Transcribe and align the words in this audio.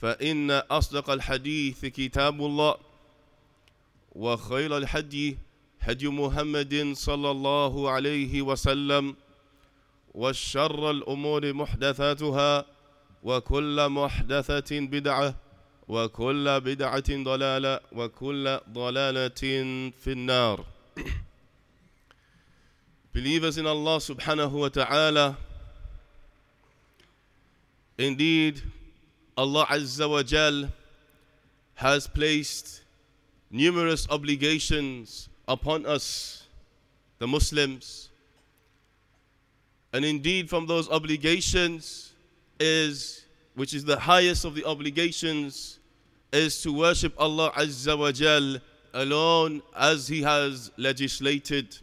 فإن 0.00 0.50
أصدق 0.50 1.10
الحديث 1.10 1.86
كتاب 1.86 2.40
الله 2.40 2.74
وخير 4.12 4.76
الحدي 4.76 5.38
هدي 5.80 6.08
محمد 6.08 6.92
صلى 6.92 7.30
الله 7.30 7.90
عليه 7.90 8.42
وسلم 8.42 9.16
والشر 10.14 10.90
الأمور 10.90 11.52
محدثاتها 11.52 12.64
وكل 13.22 13.88
محدثة 13.88 14.80
بدعة 14.80 15.34
وكل 15.88 16.60
بدعة 16.60 17.10
ضلالة 17.10 17.80
وكل 17.92 18.60
ضلالة 18.72 19.42
في 19.90 20.08
النار. 20.12 20.64
Believers 23.14 23.56
in 23.58 23.66
Allah 23.66 23.98
subhanahu 23.98 24.52
wa 24.52 24.68
ta'ala 24.68 25.36
Indeed 27.98 28.62
Allah 29.38 29.66
Azza 29.66 30.10
wa 30.10 30.20
Jal 30.24 30.68
has 31.74 32.08
placed 32.08 32.80
numerous 33.52 34.08
obligations 34.10 35.28
upon 35.46 35.86
us, 35.86 36.48
the 37.20 37.26
Muslims. 37.28 38.08
And 39.92 40.04
indeed, 40.04 40.50
from 40.50 40.66
those 40.66 40.90
obligations 40.90 42.14
is, 42.58 43.26
which 43.54 43.74
is 43.74 43.84
the 43.84 44.00
highest 44.00 44.44
of 44.44 44.56
the 44.56 44.64
obligations, 44.64 45.78
is 46.32 46.60
to 46.62 46.72
worship 46.72 47.14
Allah 47.16 47.52
Azza 47.52 47.96
wa 47.96 48.10
Jal 48.10 48.56
alone 48.92 49.62
as 49.76 50.08
He 50.08 50.20
has 50.22 50.72
legislated. 50.76 51.78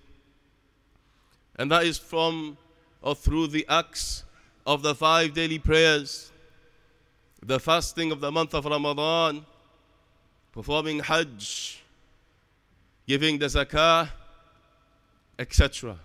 And 1.55 1.71
that 1.71 1.85
is 1.85 1.97
from 1.97 2.57
or 3.01 3.15
through 3.15 3.47
the 3.47 3.65
acts 3.69 4.25
of 4.67 4.81
the 4.81 4.93
five 4.93 5.33
daily 5.33 5.59
prayers 5.59 6.33
the 7.45 7.59
fasting 7.59 8.11
of 8.11 8.21
the 8.21 8.31
month 8.31 8.55
of 8.55 8.65
Ramadan, 8.65 9.45
performing 10.51 10.99
Hajj, 10.99 11.83
giving 13.07 13.37
the 13.37 13.45
zakah, 13.45 14.09
etc. 15.37 15.97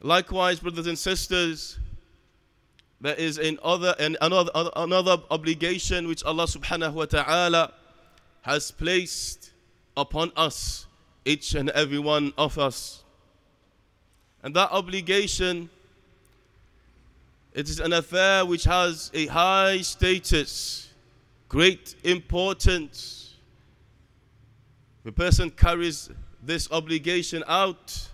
Likewise, 0.00 0.60
brothers 0.60 0.86
and 0.86 0.96
sisters, 0.96 1.80
there 3.00 3.16
is 3.16 3.38
another, 3.38 3.96
another, 3.98 4.50
another 4.76 5.16
obligation 5.32 6.06
which 6.06 6.22
Allah 6.22 6.44
subhanahu 6.44 6.92
wa 6.92 7.06
ta'ala 7.06 7.72
has 8.42 8.70
placed 8.70 9.50
upon 9.96 10.30
us, 10.36 10.86
each 11.24 11.54
and 11.54 11.70
every 11.70 11.98
one 11.98 12.32
of 12.38 12.56
us. 12.58 13.02
And 14.44 14.54
that 14.54 14.70
obligation 14.70 15.70
it 17.54 17.68
is 17.68 17.80
an 17.80 17.92
affair 17.92 18.46
which 18.46 18.64
has 18.64 19.10
a 19.12 19.26
high 19.26 19.82
status, 19.82 20.88
great 21.48 21.94
importance. 22.02 23.34
The 25.04 25.12
person 25.12 25.50
carries 25.50 26.08
this 26.42 26.70
obligation 26.70 27.44
out. 27.46 28.08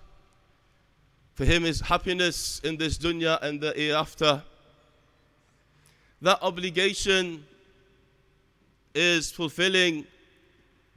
For 1.35 1.45
him 1.45 1.65
is 1.65 1.81
happiness 1.81 2.61
in 2.65 2.79
this 2.79 2.99
dunya 2.99 3.41
and 3.41 3.61
the 3.61 3.73
hereafter. 3.77 4.43
That 6.21 6.41
obligation 6.43 7.45
is 8.93 9.31
fulfilling 9.31 10.05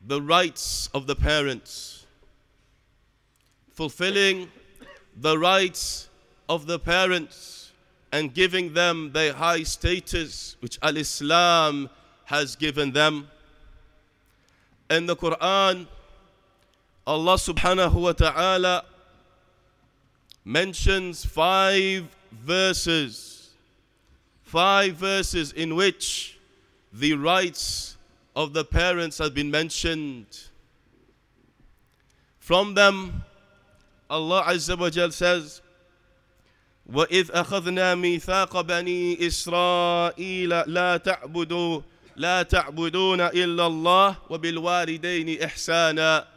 the 0.08 0.20
rights 0.20 0.90
of 0.96 1.06
the 1.06 1.16
parents, 1.16 2.08
fulfilling 3.70 4.50
the 5.16 5.38
rights 5.38 6.10
of 6.50 6.66
the 6.66 6.80
parents 6.80 7.61
and 8.12 8.34
giving 8.34 8.74
them 8.74 9.12
the 9.14 9.34
high 9.34 9.64
status 9.64 10.58
which 10.60 10.78
Al 10.82 10.98
Islam 10.98 11.90
has 12.26 12.56
given 12.56 12.92
them. 12.92 13.28
In 14.90 15.06
the 15.06 15.16
Quran, 15.16 15.88
Allah 17.08 17.36
subhanahu 17.36 17.94
wa 17.94 18.12
ta'ala 18.12 18.86
mentions 20.44 21.26
five 21.26 22.06
verses, 22.32 23.52
five 24.44 24.96
verses 24.96 25.54
in 25.54 25.76
which 25.76 26.38
the 26.94 27.14
rights 27.14 27.98
of 28.36 28.54
the 28.54 28.66
parents 28.66 29.18
have 29.18 29.34
been 29.34 29.50
mentioned. 29.50 30.26
From 32.40 32.74
them, 32.74 33.24
Allah 34.10 34.44
Azza 34.44 34.78
wa 34.78 34.90
Jal 34.90 35.12
says, 35.12 35.62
وإذ 36.94 37.32
أخذنا 37.32 37.96
ميثاق 37.96 38.62
بني 38.62 39.28
إسرائيل 39.28 40.50
لا 40.50 40.98
تعبدوا 40.98 41.82
لا 42.16 42.44
تعبدون 42.44 43.22
إلا 43.22 43.68
الله 43.68 44.16
وبالوالدين 44.30 45.44
إحسانا 45.44 46.28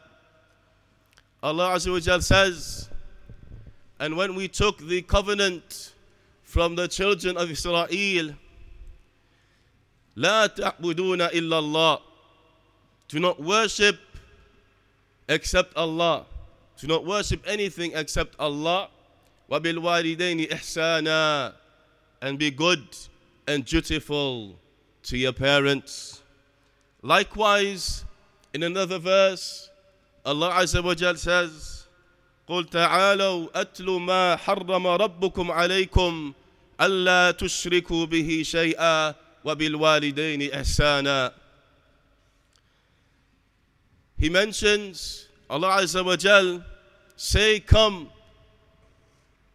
Allah 1.43 1.75
Azza 1.75 1.93
wa 1.93 1.99
Jal 2.01 2.23
says 2.23 2.89
and 3.99 4.17
when 4.17 4.35
we 4.35 4.49
took 4.49 4.79
the 4.79 5.03
covenant 5.03 5.93
from 6.43 6.75
the 6.75 6.89
children 6.89 7.37
of 7.37 7.51
Israel 7.51 8.35
لا 10.17 10.47
تعبدون 10.47 11.21
إلا 11.31 11.59
الله 11.59 11.99
do 13.09 13.19
not 13.19 13.43
worship 13.43 13.99
except 15.29 15.77
Allah 15.77 16.25
do 16.81 16.87
not 16.87 17.05
worship 17.05 17.43
anything 17.47 17.93
except 17.95 18.37
Allah 18.39 18.89
وَبِالْوَالِدَيْنِ 19.55 20.51
إِحْسَانًا 20.51 21.55
And 22.23 22.39
be 22.39 22.51
good 22.51 22.83
and 23.47 23.65
dutiful 23.65 24.59
to 25.05 25.17
your 25.17 25.33
parents. 25.33 26.23
Likewise, 27.03 28.05
in 28.53 28.65
another 28.65 28.99
verse, 28.99 29.71
Allah 30.25 30.51
Azza 30.55 30.83
wa 30.83 30.95
Jal 30.95 31.15
says, 31.15 31.87
قُلْ 32.49 32.69
تَعَالَوْا 32.69 33.53
أَتْلُ 33.53 33.87
مَا 34.01 34.37
حَرَّمَ 34.37 34.87
رَبُّكُمْ 34.87 35.51
عَلَيْكُمْ 35.51 36.35
أَلَّا 36.81 37.31
تُشْرِكُوا 37.39 38.07
بِهِ 38.07 38.43
شَيْئًا 38.43 39.15
وَبِالْوَالِدَيْنِ 39.45 40.50
إِحْسَانًا 40.53 41.33
He 44.19 44.29
mentions, 44.29 45.29
Allah 45.49 45.83
Azza 45.83 46.05
wa 46.05 46.17
Jal, 46.17 46.65
say, 47.17 47.61
come, 47.61 48.11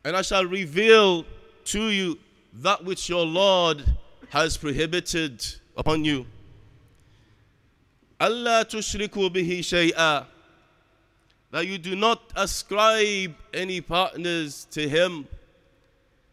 and 0.04 0.16
I 0.16 0.22
shall 0.22 0.44
reveal 0.44 1.24
to 1.66 1.90
you 1.90 2.18
that 2.54 2.84
which 2.84 3.08
your 3.08 3.24
Lord 3.24 3.84
has 4.30 4.56
prohibited 4.56 5.44
upon 5.76 6.04
you. 6.04 6.26
Allah 8.20 8.64
tushriku 8.68 9.30
bihi 9.30 9.58
shay'a. 9.60 10.26
that 11.50 11.66
you 11.66 11.78
do 11.78 11.94
not 11.94 12.32
ascribe 12.34 13.34
any 13.52 13.80
partners 13.80 14.66
to 14.72 14.88
him. 14.88 15.26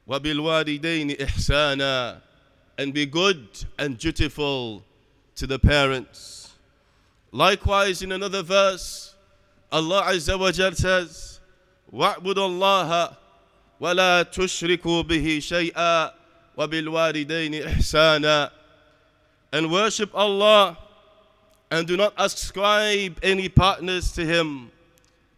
وَبِالْوَالِدَيْنِ 0.10 1.18
إِحْسَانًا 1.18 2.22
And 2.80 2.94
be 2.94 3.06
good 3.06 3.48
and 3.78 3.98
dutiful 3.98 4.84
to 5.36 5.46
the 5.46 5.60
parents. 5.60 6.54
Likewise, 7.32 8.02
in 8.02 8.12
another 8.12 8.42
verse, 8.42 9.14
Allah 9.72 10.04
Azza 10.08 10.40
wa 10.40 10.52
Jal 10.52 10.74
says, 10.74 11.40
وَاعْبُدُوا 11.94 12.24
اللَّهَ 12.24 13.16
وَلَا 13.82 14.24
تُشْرِكُوا 14.24 15.04
بِهِ 15.04 15.40
شَيْئًا 15.40 16.14
وَبِالْوَالِدَيْنِ 16.58 17.64
إِحْسَانًا 17.66 18.52
And 19.54 19.72
worship 19.72 20.12
Allah 20.14 20.78
and 21.72 21.88
do 21.88 21.98
not 21.98 22.14
ascribe 22.18 23.18
any 23.24 23.50
partners 23.50 24.12
to 24.14 24.26
Him 24.26 24.72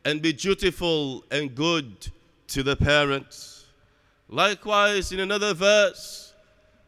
and 0.03 0.21
be 0.21 0.33
dutiful 0.33 1.23
and 1.31 1.55
good 1.55 2.07
to 2.47 2.63
the 2.63 2.75
parents. 2.75 3.65
Likewise, 4.29 5.11
in 5.11 5.19
another 5.19 5.53
verse, 5.53 6.33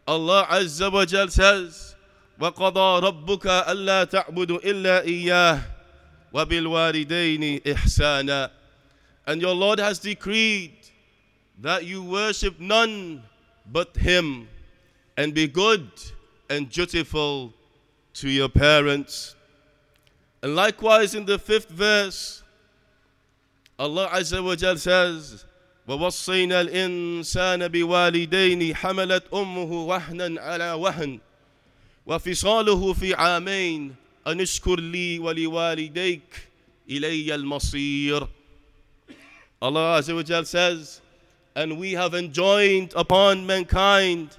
Allah 0.07 0.47
Azza 0.49 0.91
wa 0.91 1.05
Jal 1.05 1.29
says, 1.29 1.95
وَقَضَى 2.39 3.01
رَبُّكَ 3.01 3.65
أَلَّا 3.67 4.03
تَعْبُدُ 4.09 4.61
إِلَّا 4.63 5.05
إِيَّاهُ 5.05 5.61
وَبِالْوَالِدَيْنِ 6.33 7.63
إِحْسَانًا 7.63 8.49
And 9.27 9.41
your 9.41 9.55
Lord 9.55 9.79
has 9.79 9.99
decreed 9.99 10.73
that 11.61 11.85
you 11.85 12.03
worship 12.03 12.59
none 12.59 13.23
but 13.71 13.95
Him 13.97 14.47
and 15.17 15.33
be 15.33 15.47
good 15.47 15.89
and 16.49 16.69
dutiful 16.69 17.53
to 18.15 18.29
your 18.29 18.49
parents. 18.49 19.35
And 20.41 20.55
likewise 20.55 21.15
in 21.15 21.25
the 21.25 21.39
fifth 21.39 21.69
verse, 21.69 22.43
Allah 23.79 24.09
Azza 24.13 24.43
wa 24.43 24.55
Jal 24.55 24.77
says, 24.77 25.45
ووصينا 25.87 26.61
الإنسان 26.61 27.67
بوالدين 27.67 28.75
حملت 28.75 29.23
أمه 29.33 29.71
وهنا 29.85 30.41
على 30.41 30.71
وهن 30.71 31.19
وفصاله 32.05 32.93
في 32.93 33.13
عامين 33.13 33.95
أن 34.27 34.41
اشكر 34.41 34.79
لي 34.79 35.19
ولوالديك 35.19 36.47
إلي 36.89 37.35
المصير 37.35 38.27
Allah 39.61 39.97
Azza 39.99 40.13
wa 40.15 40.21
Jal 40.23 40.45
says, 40.45 41.01
and 41.55 41.77
we 41.79 41.93
have 41.93 42.13
enjoined 42.13 42.93
upon 42.95 43.45
mankind 43.45 44.37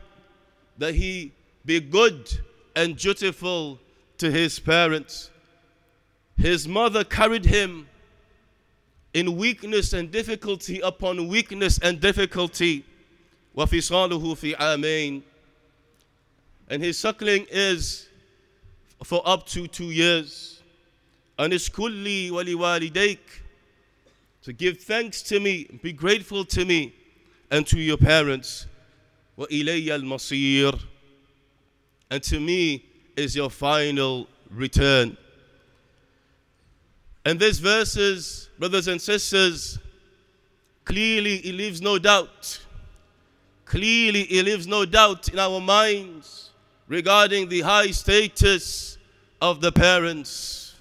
that 0.78 0.94
he 0.94 1.32
be 1.64 1.80
good 1.80 2.30
and 2.76 2.96
dutiful 2.96 3.80
to 4.18 4.30
his 4.30 4.58
parents. 4.58 5.30
His 6.36 6.68
mother 6.68 7.02
carried 7.04 7.46
him 7.46 7.88
in 9.14 9.36
weakness 9.36 9.94
and 9.94 10.10
difficulty 10.10 10.80
upon 10.80 11.28
weakness 11.28 11.78
and 11.78 11.98
difficulty. 12.00 12.84
وَفِصَالُهُ 13.56 14.20
فِي 14.20 14.54
عَامَيْنِ 14.54 15.22
And 16.68 16.82
his 16.82 16.98
suckling 16.98 17.46
is 17.50 18.08
for 19.02 19.22
up 19.24 19.46
to 19.48 19.66
two 19.66 19.90
years. 19.90 20.62
And 21.38 21.54
it's 21.54 21.70
kulli 21.70 22.30
wali 22.30 22.54
walidayk 22.54 23.18
to 24.42 24.52
give 24.52 24.78
thanks 24.80 25.22
to 25.22 25.40
me, 25.40 25.66
be 25.82 25.92
grateful 25.92 26.44
to 26.44 26.64
me 26.66 26.94
and 27.50 27.66
to 27.66 27.78
your 27.78 27.96
parents. 27.96 28.66
وَإِلَيَّ 29.38 29.86
الْمَصِيرُ 29.86 30.80
And 32.10 32.22
to 32.22 32.40
me 32.40 32.84
is 33.16 33.36
your 33.36 33.50
final 33.50 34.28
return. 34.50 35.16
And 37.24 37.40
these 37.40 37.58
verses, 37.58 38.48
brothers 38.58 38.88
and 38.88 39.00
sisters, 39.00 39.78
clearly 40.84 41.36
it 41.38 41.54
leaves 41.54 41.82
no 41.82 41.98
doubt. 41.98 42.60
Clearly 43.64 44.22
it 44.22 44.44
leaves 44.44 44.66
no 44.66 44.84
doubt 44.84 45.28
in 45.28 45.38
our 45.38 45.60
minds 45.60 46.50
regarding 46.86 47.48
the 47.48 47.62
high 47.62 47.90
status 47.90 48.96
of 49.42 49.60
the 49.60 49.72
parents, 49.72 50.76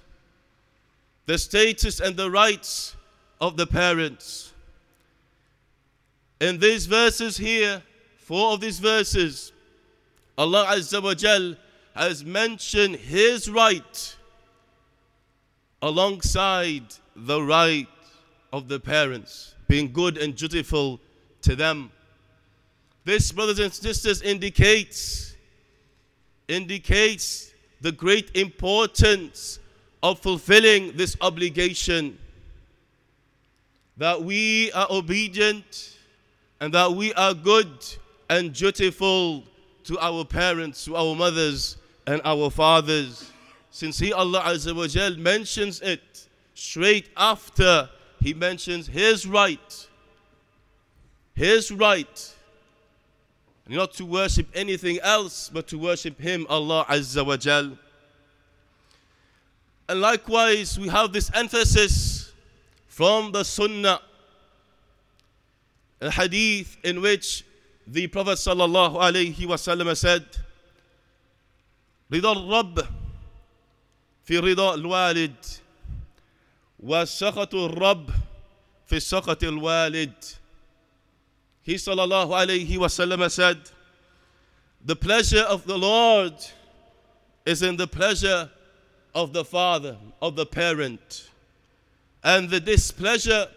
the 1.26 1.38
status 1.38 2.00
and 2.00 2.16
the 2.16 2.30
rights 2.30 2.96
of 3.42 3.58
the 3.58 3.66
parents. 3.66 4.49
In 6.41 6.59
these 6.59 6.87
verses 6.87 7.37
here, 7.37 7.83
four 8.17 8.53
of 8.55 8.61
these 8.61 8.79
verses, 8.79 9.53
Allah 10.39 10.67
Azza 10.71 11.03
wa 11.03 11.15
Jal 11.15 11.55
has 11.95 12.25
mentioned 12.25 12.97
His 12.97 13.51
right 13.51 14.17
alongside 15.83 16.85
the 17.15 17.43
right 17.43 17.89
of 18.53 18.69
the 18.69 18.81
parents, 18.81 19.55
being 19.69 19.93
good 19.93 20.17
and 20.17 20.35
dutiful 20.35 20.99
to 21.43 21.55
them. 21.55 21.93
This, 23.05 23.33
brothers 23.33 23.59
and 23.59 23.73
sisters, 23.73 24.23
indicates 24.23 25.37
indicates 26.49 27.53
the 27.81 27.93
great 27.93 28.35
importance 28.35 29.61
of 30.03 30.19
fulfilling 30.19 30.97
this 30.97 31.17
obligation 31.21 32.19
that 33.97 34.21
we 34.21 34.73
are 34.73 34.89
obedient 34.91 35.99
and 36.61 36.75
that 36.75 36.93
we 36.93 37.13
are 37.15 37.35
good 37.35 37.69
and 38.29 38.53
dutiful 38.53 39.45
to 39.85 39.99
our 39.99 40.25
parents, 40.25 40.85
to 40.85 40.97
our 40.97 41.15
mothers 41.15 41.77
and 42.07 42.21
our 42.25 42.51
fathers. 42.51 43.31
Since 43.71 43.99
He, 43.99 44.13
Allah 44.13 44.43
Azza 44.43 44.75
wa 44.75 44.87
Jal, 44.87 45.17
mentions 45.17 45.81
it 45.81 46.29
straight 46.55 47.09
after 47.17 47.89
He 48.21 48.35
mentions 48.35 48.87
His 48.87 49.27
right. 49.27 49.89
His 51.35 51.73
right. 51.73 52.35
Not 53.69 53.95
to 53.95 54.05
worship 54.05 54.49
anything 54.55 54.99
else, 55.01 55.51
but 55.53 55.69
to 55.69 55.79
worship 55.79 56.21
Him, 56.21 56.47
Allah 56.49 56.85
Azza 56.89 57.25
wa 57.25 57.37
Jal. 57.37 57.79
And 59.89 60.01
likewise, 60.01 60.79
we 60.79 60.89
have 60.89 61.13
this 61.13 61.31
emphasis 61.35 62.33
from 62.87 63.33
the 63.33 63.45
Sunnah, 63.45 64.01
a 66.02 66.12
hadith 66.12 66.78
in 66.84 67.02
which 67.02 67.44
the 67.88 68.08
Prophet 68.08 68.38
sallallahu 68.38 68.96
alaihi 68.96 69.36
wasallam 69.46 69.96
said, 69.96 70.26
رضا 72.12 72.32
الرب 72.32 72.88
في 74.28 74.40
رضا 74.40 74.76
الوالد 74.76 75.36
وسخط 76.80 77.56
الرب 77.56 78.10
في 78.88 79.00
سخط 79.00 79.44
الوالد 79.44 80.36
He 81.64 81.76
sallallahu 81.76 82.30
alayhi 82.30 82.78
wasallam 82.78 83.30
said, 83.32 83.58
The 84.86 84.96
pleasure 84.96 85.42
of 85.42 85.66
the 85.66 85.78
Lord 85.78 86.34
is 87.44 87.64
in 87.64 87.76
the 87.76 87.88
pleasure 87.88 88.52
of 89.16 89.34
the 89.34 89.44
father, 89.44 89.98
of 90.22 90.36
the 90.36 90.46
parent. 90.46 91.30
And 92.24 92.52
the 92.52 92.60
displeasure 92.60 93.48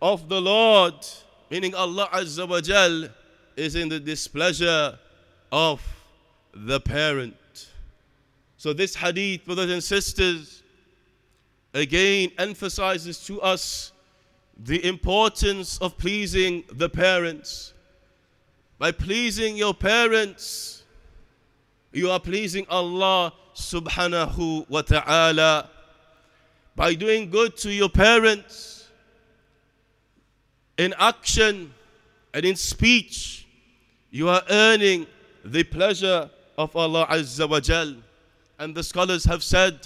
of 0.00 0.28
the 0.28 0.40
Lord, 0.40 0.94
meaning 1.49 1.73
Allah 1.75 2.09
Azza 2.13 2.47
wa 2.47 2.61
Jal, 2.61 3.09
is 3.55 3.75
in 3.75 3.89
the 3.89 3.99
displeasure 3.99 4.97
of 5.51 5.81
the 6.53 6.79
parent. 6.79 7.35
So, 8.57 8.73
this 8.73 8.95
hadith, 8.95 9.45
brothers 9.45 9.71
and 9.71 9.83
sisters, 9.83 10.63
again 11.73 12.31
emphasizes 12.37 13.23
to 13.25 13.41
us 13.41 13.91
the 14.57 14.85
importance 14.85 15.77
of 15.79 15.97
pleasing 15.97 16.63
the 16.73 16.89
parents. 16.89 17.73
By 18.77 18.91
pleasing 18.91 19.57
your 19.57 19.73
parents, 19.73 20.83
you 21.91 22.09
are 22.11 22.19
pleasing 22.19 22.65
Allah 22.69 23.33
subhanahu 23.55 24.69
wa 24.69 24.81
ta'ala. 24.81 25.69
By 26.75 26.93
doing 26.93 27.29
good 27.29 27.57
to 27.57 27.71
your 27.71 27.89
parents 27.89 28.78
in 30.79 30.95
action 30.97 31.73
and 32.33 32.45
in 32.45 32.55
speech, 32.55 33.45
you 34.11 34.29
are 34.29 34.41
earning 34.49 35.05
the 35.43 35.61
pleasure 35.61 36.29
of 36.57 36.73
Allah 36.73 37.05
Azza 37.11 37.47
wa 37.49 37.59
Jal. 37.59 37.95
And 38.57 38.73
the 38.73 38.83
scholars 38.83 39.25
have 39.25 39.43
said 39.43 39.77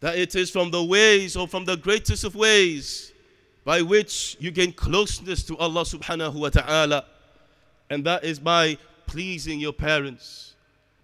that 0.00 0.18
it 0.18 0.34
is 0.34 0.50
from 0.50 0.70
the 0.70 0.84
ways 0.84 1.36
or 1.36 1.48
from 1.48 1.64
the 1.64 1.76
greatest 1.76 2.24
of 2.24 2.34
ways 2.34 3.12
by 3.64 3.80
which 3.80 4.36
you 4.38 4.50
gain 4.50 4.72
closeness 4.72 5.42
to 5.44 5.56
Allah 5.56 5.84
subhanahu 5.84 6.34
wa 6.34 6.50
ta'ala. 6.50 7.06
And 7.88 8.04
that 8.04 8.24
is 8.24 8.38
by 8.38 8.76
pleasing 9.06 9.58
your 9.58 9.72
parents, 9.72 10.54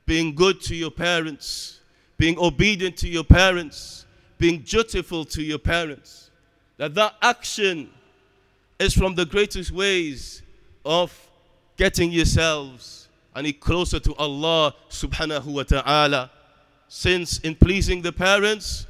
being 0.05 0.35
good 0.35 0.61
to 0.61 0.75
your 0.75 0.91
parents, 0.91 1.81
being 2.19 2.38
obedient 2.38 2.99
to 2.99 3.09
your 3.09 3.25
parents, 3.25 4.05
being 4.37 4.61
dutiful 4.61 5.25
to 5.25 5.43
your 5.43 5.59
parents. 5.59 6.31
That 6.76 6.95
that 6.97 7.14
action 7.23 7.88
is 8.85 8.95
from 8.95 9.14
the 9.14 9.25
greatest 9.25 9.71
ways 9.73 10.43
of 10.85 11.11
getting 11.76 12.12
yourselves 12.12 13.09
any 13.35 13.53
closer 13.53 13.99
to 13.99 14.14
Allah 14.14 14.75
subhanahu 14.91 15.47
wa 15.47 15.62
ta'ala. 15.62 16.31
Since 16.87 17.38
in 17.38 17.55
pleasing 17.57 18.03
the 18.03 18.12
parents, 18.12 18.87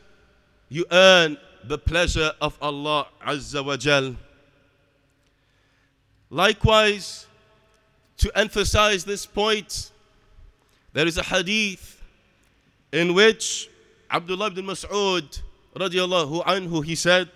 you 0.68 0.84
earn 0.90 1.38
the 1.62 1.78
pleasure 1.78 2.32
of 2.40 2.58
Allah 2.60 3.06
Azza 3.24 3.64
wa 3.64 3.76
Jal. 3.76 4.16
Likewise, 6.28 7.26
to 8.18 8.30
emphasize 8.36 9.04
this 9.04 9.24
point, 9.24 9.92
there 10.92 11.06
is 11.06 11.16
a 11.18 11.22
hadith 11.22 12.02
in 12.92 13.14
which 13.14 13.70
Abdullah 14.10 14.48
ibn 14.48 14.66
Mas'ud 14.66 15.42
radiallahu 15.76 16.44
anhu 16.44 16.84
he 16.84 16.94
said, 16.94 17.30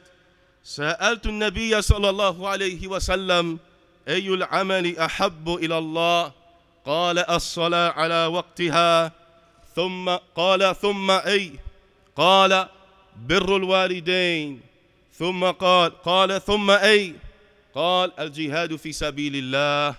سألت 0.65 1.27
النبي 1.27 1.83
صلى 1.83 2.11
الله 2.11 2.49
عليه 2.49 2.87
وسلم 2.87 3.59
أي 4.09 4.29
العمل 4.29 4.99
أحب 4.99 5.49
إلى 5.49 5.79
الله؟ 5.79 6.33
قال 6.87 7.19
الصلاة 7.19 7.91
على 7.91 8.27
وقتها. 8.27 9.13
ثم 9.77 10.17
قال 10.37 10.77
ثم 10.77 11.11
أي 11.11 11.53
قال 12.17 12.69
بر 13.17 13.57
الوالدين. 13.57 14.61
ثم 15.13 15.45
قال 15.45 16.03
قال 16.03 16.43
ثم 16.43 16.71
أي 16.71 17.15
قال 17.75 18.13
الجهاد 18.21 18.77
في 18.77 18.93
سبيل 18.93 19.37
الله. 19.37 19.97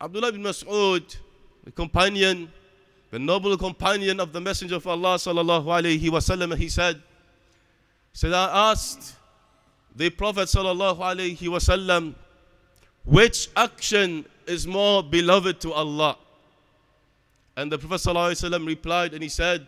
Abdullah 0.00 0.28
ibn 0.28 0.42
Mas'ud, 0.42 1.04
the 1.64 1.70
companion, 1.70 2.48
the 3.10 3.18
noble 3.18 3.56
companion 3.58 4.18
of 4.18 4.32
the 4.32 4.40
Messenger 4.40 4.76
of 4.76 4.86
Allah 4.86 5.16
sallallahu 5.16 5.66
alayhi 5.66 6.08
wasallam, 6.08 6.56
he 6.56 6.68
said, 6.70 7.02
said, 8.12 8.32
I 8.32 8.70
asked 8.70 9.16
the 9.94 10.10
Prophet 10.10 10.48
wasallam, 10.48 12.14
which 13.04 13.48
action 13.56 14.26
is 14.46 14.66
more 14.66 15.02
beloved 15.02 15.60
to 15.60 15.72
Allah? 15.72 16.16
And 17.56 17.70
the 17.70 17.78
Prophet 17.78 18.02
wasallam 18.02 18.66
replied 18.66 19.14
and 19.14 19.22
he 19.22 19.28
said, 19.28 19.66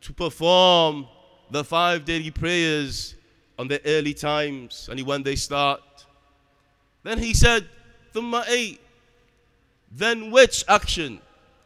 to 0.00 0.12
perform 0.12 1.06
the 1.50 1.64
five 1.64 2.04
daily 2.04 2.30
prayers 2.30 3.14
on 3.58 3.68
the 3.68 3.84
early 3.84 4.14
times 4.14 4.88
and 4.90 5.00
when 5.06 5.22
they 5.22 5.36
start. 5.36 5.80
Then 7.02 7.18
he 7.18 7.34
said, 7.34 7.68
Thumma 8.14 8.44
eight. 8.48 8.80
Then 9.90 10.30
which 10.30 10.64
action, 10.68 11.20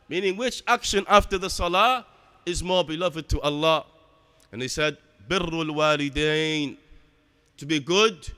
meaning 0.08 0.36
which 0.36 0.62
action 0.66 1.04
after 1.08 1.38
the 1.38 1.50
salah 1.50 2.06
is 2.46 2.62
more 2.62 2.84
beloved 2.84 3.28
to 3.30 3.40
Allah? 3.40 3.84
And 4.52 4.62
he 4.62 4.68
said, 4.68 4.96
Birrul 5.28 5.70
walidain, 5.70 6.76
to 7.56 7.66
be 7.66 7.80
good 7.80 8.30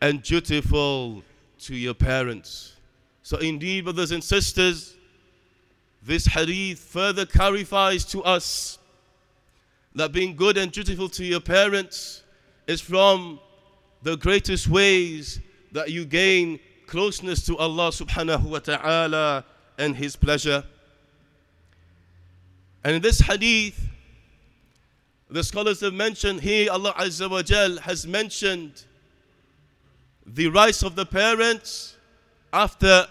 and 0.00 0.22
dutiful 0.22 1.22
to 1.60 1.74
your 1.74 1.94
parents. 1.94 2.74
So 3.22 3.38
indeed, 3.38 3.84
brothers 3.84 4.10
and 4.10 4.22
sisters, 4.22 4.96
this 6.02 6.26
hadith 6.26 6.78
further 6.78 7.24
clarifies 7.24 8.04
to 8.06 8.22
us 8.22 8.78
that 9.94 10.12
being 10.12 10.36
good 10.36 10.58
and 10.58 10.70
dutiful 10.70 11.08
to 11.08 11.24
your 11.24 11.40
parents 11.40 12.22
is 12.66 12.80
from 12.80 13.40
the 14.02 14.16
greatest 14.16 14.68
ways 14.68 15.40
that 15.72 15.90
you 15.90 16.04
gain 16.04 16.60
closeness 16.86 17.46
to 17.46 17.56
Allah 17.56 17.88
subhanahu 17.88 18.44
wa 18.44 18.58
ta'ala 18.58 19.44
and 19.78 19.96
His 19.96 20.16
pleasure. 20.16 20.64
And 22.84 22.96
in 22.96 23.02
this 23.02 23.20
hadith, 23.20 23.88
the 25.34 25.42
scholars 25.42 25.80
have 25.80 25.92
mentioned 25.92 26.40
here, 26.40 26.70
Allah 26.70 26.94
Azza 26.96 27.28
wa 27.28 27.42
Jal 27.42 27.78
has 27.78 28.06
mentioned 28.06 28.84
the 30.24 30.46
rights 30.46 30.84
of 30.84 30.94
the 30.94 31.04
parents 31.04 31.96
after 32.52 33.08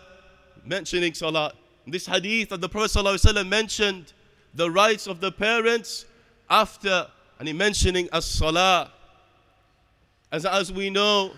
mentioning 0.63 1.13
salah. 1.13 1.51
This 1.86 2.06
hadith 2.06 2.48
that 2.48 2.62
the 2.62 2.70
Prophet 2.70 3.46
mentioned 3.46 4.13
the 4.53 4.72
rights 4.72 5.06
of 5.06 5.20
the 5.20 5.34
parents 5.34 6.06
after 6.50 7.08
and 7.39 7.48
he 7.50 7.53
mentioning 7.53 8.08
as 8.13 8.24
salah. 8.24 8.89
As, 10.32 10.46
as 10.46 10.72
we 10.72 10.89
know, 10.89 11.34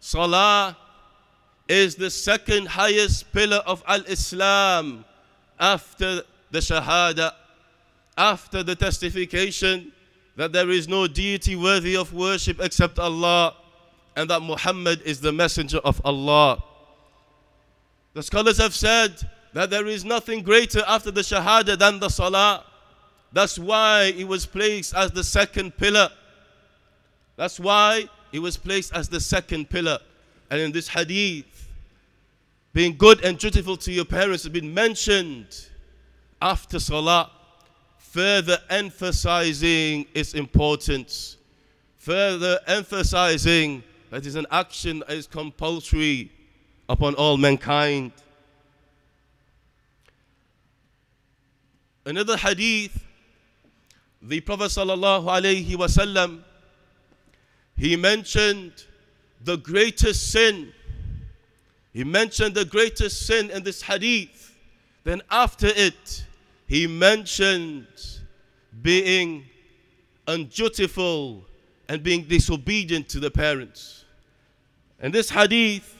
salah 0.00 0.76
is 1.66 1.94
the 1.94 2.10
second 2.10 2.68
highest 2.68 3.32
pillar 3.32 3.62
of 3.64 3.82
Al 3.88 4.02
Islam 4.02 5.06
after 5.58 6.20
the 6.50 6.58
Shahada, 6.58 7.32
after 8.18 8.62
the 8.62 8.76
testification 8.76 9.92
that 10.40 10.52
there 10.52 10.70
is 10.70 10.88
no 10.88 11.06
deity 11.06 11.54
worthy 11.54 11.94
of 11.94 12.14
worship 12.14 12.62
except 12.62 12.98
Allah 12.98 13.54
and 14.16 14.30
that 14.30 14.40
Muhammad 14.40 15.02
is 15.02 15.20
the 15.20 15.30
messenger 15.30 15.76
of 15.84 16.00
Allah. 16.02 16.64
The 18.14 18.22
scholars 18.22 18.56
have 18.56 18.74
said 18.74 19.16
that 19.52 19.68
there 19.68 19.86
is 19.86 20.02
nothing 20.02 20.42
greater 20.42 20.82
after 20.88 21.10
the 21.10 21.20
Shahada 21.20 21.78
than 21.78 22.00
the 22.00 22.08
Salah. 22.08 22.64
That's 23.34 23.58
why 23.58 24.14
it 24.16 24.26
was 24.26 24.46
placed 24.46 24.94
as 24.94 25.10
the 25.10 25.22
second 25.22 25.76
pillar. 25.76 26.08
That's 27.36 27.60
why 27.60 28.08
it 28.32 28.38
was 28.38 28.56
placed 28.56 28.94
as 28.94 29.10
the 29.10 29.20
second 29.20 29.68
pillar. 29.68 29.98
And 30.50 30.58
in 30.58 30.72
this 30.72 30.88
hadith, 30.88 31.68
being 32.72 32.96
good 32.96 33.22
and 33.22 33.36
dutiful 33.36 33.76
to 33.76 33.92
your 33.92 34.06
parents 34.06 34.44
has 34.44 34.52
been 34.52 34.72
mentioned 34.72 35.68
after 36.40 36.80
Salah, 36.80 37.30
further 38.10 38.58
emphasizing 38.68 40.04
its 40.14 40.34
importance, 40.34 41.36
further 41.96 42.58
emphasizing 42.66 43.84
that 44.10 44.18
it 44.18 44.26
is 44.26 44.34
an 44.34 44.46
action 44.50 44.98
that 45.06 45.10
is 45.10 45.28
compulsory 45.28 46.32
upon 46.88 47.14
all 47.14 47.36
mankind. 47.36 48.10
Another 52.04 52.36
hadith 52.36 53.06
the 54.22 54.40
Prophet 54.40 54.64
sallallahu 54.64 55.24
alaihi 55.24 55.70
wasallam 55.76 56.42
he 57.76 57.94
mentioned 57.96 58.72
the 59.42 59.56
greatest 59.56 60.32
sin. 60.32 60.72
He 61.92 62.04
mentioned 62.04 62.54
the 62.54 62.64
greatest 62.64 63.24
sin 63.26 63.50
in 63.50 63.62
this 63.62 63.80
hadith. 63.80 64.54
Then 65.04 65.22
after 65.30 65.68
it, 65.68 66.26
he 66.70 66.86
mentioned 66.86 67.88
being 68.80 69.44
undutiful 70.28 71.44
and 71.88 72.00
being 72.00 72.22
disobedient 72.22 73.08
to 73.08 73.18
the 73.18 73.28
parents. 73.28 74.04
In 75.02 75.10
this 75.10 75.28
hadith, 75.28 75.96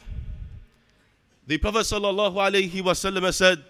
the 1.48 1.58
Prophet 1.58 1.80
sallallahu 1.80 2.36
alaihi 2.36 2.82
wasallam 2.82 3.34
said, 3.34 3.64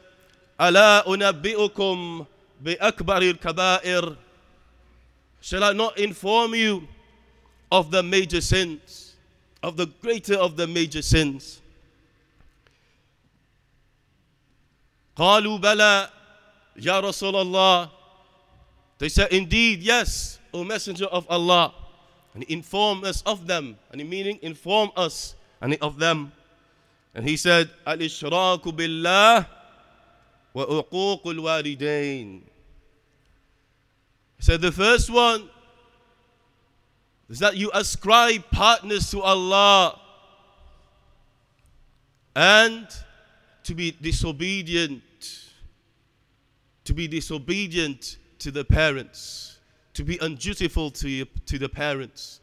"Ala 0.61 1.03
unabbi'ukum 1.07 2.27
bi 2.63 2.75
akbaril 2.75 3.41
kabair." 3.41 4.19
Shall 5.41 5.65
I 5.65 5.73
not 5.73 5.99
inform 5.99 6.55
you 6.55 6.87
of 7.73 7.91
the 7.91 8.03
major 8.03 8.43
sins, 8.43 9.17
of 9.63 9.79
the 9.79 9.87
greater 9.87 10.35
of 10.35 10.59
the 10.59 10.67
major 10.67 11.01
sins? 11.01 11.63
قالوا 15.17 15.59
بلى 15.59 16.20
Ya 16.77 17.01
Rasulullah. 17.01 17.91
They 18.99 19.09
said, 19.09 19.33
Indeed, 19.33 19.81
yes, 19.81 20.39
O 20.53 20.65
Messenger 20.65 21.07
of 21.07 21.27
Allah. 21.29 21.75
And 22.35 22.45
he 22.45 22.53
informed 22.55 23.05
us 23.05 23.23
of 23.23 23.47
them. 23.47 23.77
And 23.91 24.01
he 24.01 24.07
meaning 24.07 24.39
inform 24.43 24.91
us 24.97 25.35
and 25.61 25.77
of 25.81 25.99
them. 25.99 26.33
And 27.15 27.29
he 27.29 27.37
said, 27.37 27.71
Al 27.87 27.99
Ishraku 27.99 28.77
Billah 28.77 29.49
wa 30.55 30.67
Uququl 30.67 31.39
Walidain. 31.41 32.43
He 34.37 34.43
said, 34.43 34.61
The 34.61 34.73
first 34.73 35.11
one 35.11 35.49
is 37.29 37.39
that 37.39 37.57
you 37.57 37.71
ascribe 37.75 38.45
partners 38.51 39.11
to 39.11 39.21
Allah 39.23 39.99
and 42.35 42.87
to 43.65 43.75
be 43.75 43.91
disobedient 43.93 45.03
to 46.91 46.95
be 46.95 47.07
disobedient 47.07 48.17
to 48.41 48.51
the 48.51 48.65
parents, 48.65 49.61
to 49.95 50.03
be 50.03 50.19
undutiful 50.23 50.91
to, 50.91 51.09
you, 51.09 51.25
to 51.47 51.57
the 51.57 51.69
parents, 51.69 52.41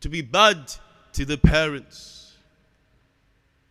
to 0.00 0.08
be 0.08 0.22
bad 0.22 0.72
to 1.12 1.24
the 1.24 1.36
parents. 1.36 2.34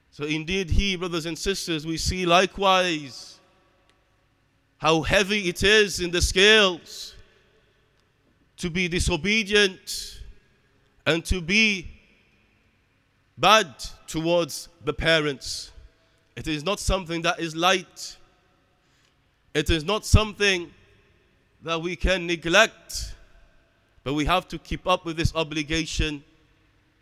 So, 0.10 0.25
indeed, 0.25 0.70
he, 0.70 0.98
brothers 0.98 1.27
and 1.27 1.38
sisters, 1.39 1.88
we 1.88 1.96
see 1.96 2.25
likewise 2.25 3.39
how 4.80 5.01
heavy 5.01 5.48
it 5.48 5.63
is 5.63 6.01
in 6.01 6.12
the 6.12 6.22
scales 6.22 7.15
to 8.58 8.70
be 8.70 8.89
disobedient 8.89 10.20
and 11.06 11.24
to 11.24 11.39
be 11.39 11.88
bad 13.38 13.74
towards 14.08 14.68
the 14.84 14.91
parents. 14.91 15.72
It 16.36 16.50
is 16.50 16.65
not 16.65 16.82
something 16.82 17.22
that 17.22 17.39
is 17.39 17.56
light. 17.56 18.18
It 19.53 19.70
is 19.70 19.84
not 19.84 20.05
something 20.05 20.72
that 21.63 21.81
we 21.81 21.96
can 21.96 22.25
neglect, 22.25 23.15
but 24.03 24.13
we 24.13 24.25
have 24.25 24.48
to 24.50 24.58
keep 24.58 24.88
up 24.88 25.05
with 25.05 25.17
this 25.17 25.36
obligation 25.36 26.24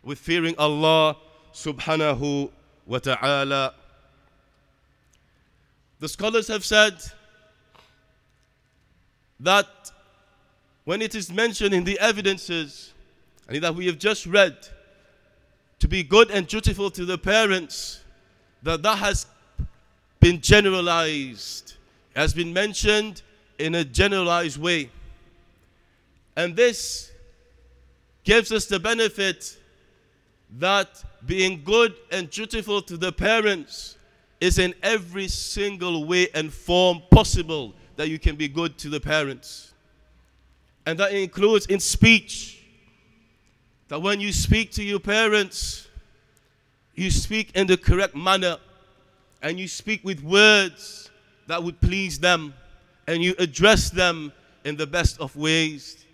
with 0.02 0.18
fearing 0.18 0.54
Allah 0.58 1.16
subhanahu 1.52 2.50
wa 2.86 2.98
ta'ala. 2.98 3.74
The 6.00 6.08
scholars 6.08 6.48
have 6.48 6.64
said 6.64 6.94
that 9.38 9.66
when 10.84 11.02
it 11.02 11.14
is 11.14 11.30
mentioned 11.30 11.74
in 11.74 11.84
the 11.84 11.98
evidences 12.00 12.92
and 13.48 13.62
that 13.62 13.74
we 13.74 13.86
have 13.86 13.98
just 13.98 14.26
read 14.26 14.56
to 15.78 15.88
be 15.88 16.02
good 16.02 16.30
and 16.30 16.46
dutiful 16.46 16.90
to 16.90 17.04
the 17.04 17.18
parents, 17.18 18.00
that 18.62 18.82
that 18.82 18.98
has 18.98 19.26
been 20.20 20.40
generalized, 20.40 21.74
has 22.14 22.34
been 22.34 22.52
mentioned 22.52 23.22
in 23.58 23.74
a 23.74 23.84
generalized 23.84 24.58
way. 24.60 24.90
And 26.36 26.56
this 26.56 27.12
gives 28.24 28.52
us 28.52 28.66
the 28.66 28.80
benefit 28.80 29.58
that 30.58 31.02
being 31.26 31.62
good 31.62 31.94
and 32.10 32.30
dutiful 32.30 32.82
to 32.82 32.96
the 32.96 33.12
parents 33.12 33.96
is 34.40 34.58
in 34.58 34.74
every 34.82 35.28
single 35.28 36.06
way 36.06 36.28
and 36.34 36.52
form 36.52 37.02
possible 37.10 37.74
that 37.96 38.08
you 38.08 38.18
can 38.18 38.36
be 38.36 38.48
good 38.48 38.78
to 38.78 38.88
the 38.88 39.00
parents. 39.00 39.72
And 40.86 40.98
that 40.98 41.12
includes 41.12 41.66
in 41.66 41.78
speech. 41.78 42.62
That 43.88 44.00
when 44.00 44.20
you 44.20 44.32
speak 44.32 44.72
to 44.72 44.82
your 44.82 45.00
parents, 45.00 45.88
you 46.94 47.10
speak 47.10 47.50
in 47.54 47.66
the 47.66 47.76
correct 47.76 48.16
manner 48.16 48.56
and 49.42 49.58
you 49.58 49.68
speak 49.68 50.02
with 50.04 50.22
words 50.22 51.09
that 51.50 51.62
would 51.62 51.80
please 51.80 52.18
them 52.18 52.54
and 53.06 53.22
you 53.22 53.34
address 53.38 53.90
them 53.90 54.32
in 54.64 54.76
the 54.76 54.86
best 54.86 55.20
of 55.20 55.34
ways 55.36 56.04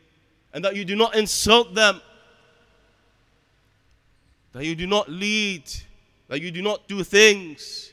and 0.52 0.64
that 0.64 0.74
you 0.74 0.84
do 0.84 0.96
not 0.96 1.14
insult 1.14 1.74
them 1.74 2.00
that 4.52 4.64
you 4.64 4.74
do 4.74 4.86
not 4.86 5.08
lead 5.10 5.62
that 6.28 6.40
you 6.40 6.50
do 6.50 6.62
not 6.62 6.86
do 6.88 7.02
things 7.04 7.92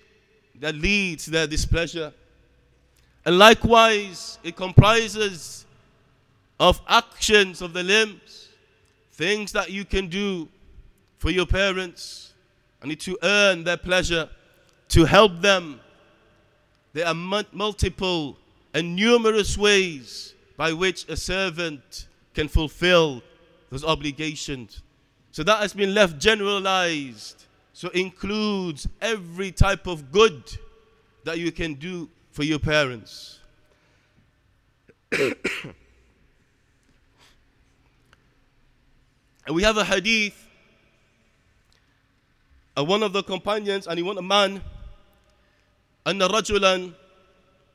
that 0.60 0.76
lead 0.76 1.20
to 1.20 1.32
their 1.32 1.48
displeasure 1.48 2.14
and 3.26 3.38
likewise 3.38 4.40
it 4.44 4.56
comprises 4.56 5.66
of 6.60 6.82
actions 6.88 7.62
of 7.62 7.74
the 7.74 7.84
limbs 7.84 8.50
things 9.12 9.52
that 9.52 9.70
you 9.70 9.86
can 9.86 10.08
do 10.08 10.48
for 11.18 11.30
your 11.30 11.46
parents 11.46 12.34
and 12.82 13.00
to 13.00 13.18
earn 13.24 13.64
their 13.64 13.78
pleasure 13.78 14.30
to 14.90 15.06
help 15.06 15.42
them. 15.42 15.80
There 16.94 17.08
are 17.08 17.16
multiple 17.16 18.38
and 18.74 18.96
numerous 18.96 19.58
ways 19.58 20.36
by 20.58 20.74
which 20.74 21.10
a 21.10 21.18
servant 21.18 22.08
can 22.36 22.48
fulfill 22.48 23.24
those 23.72 23.84
obligations. 23.84 24.84
So 25.32 25.44
that 25.44 25.60
has 25.60 25.74
been 25.74 25.96
left 25.96 26.20
generalized. 26.20 27.46
So 27.74 27.90
includes 27.90 28.88
every 29.02 29.52
type 29.52 29.88
of 29.88 30.12
good 30.12 30.44
that 31.24 31.40
you 31.40 31.52
can 31.52 31.74
do 31.74 32.10
for 32.32 32.44
your 32.44 32.60
parents. 32.60 33.40
and 35.12 35.36
we 39.50 39.64
have 39.64 39.78
a 39.78 39.84
hadith. 39.84 40.40
Uh, 42.78 42.84
one 42.84 43.02
of 43.02 43.14
the 43.14 43.24
companions, 43.24 43.88
and 43.88 43.98
he 43.98 44.04
want 44.04 44.18
a 44.20 44.24
man 44.24 44.62
أن 46.07 46.23
رجلا 46.23 46.91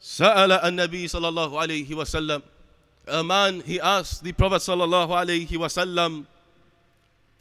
سأل 0.02 0.52
النبي 0.52 1.08
صلى 1.08 1.28
الله 1.28 1.60
عليه 1.60 1.94
وسلم 1.96 2.42
a 3.08 3.24
man 3.24 3.60
he 3.62 3.80
asked 3.82 4.24
the 4.24 4.32
Prophet 4.32 4.62
صلى 4.62 4.84
الله 4.84 5.16
عليه 5.16 5.58
وسلم 5.58 6.26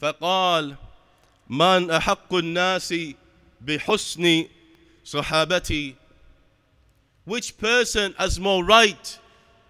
فقال 0.01 0.77
من 1.49 1.91
أحق 1.91 2.35
الناس 2.35 2.95
بحسن 3.61 4.47
صحابتي 5.05 5.95
which 7.25 7.57
person 7.59 8.15
has 8.19 8.41
more 8.41 8.65
right 8.65 9.19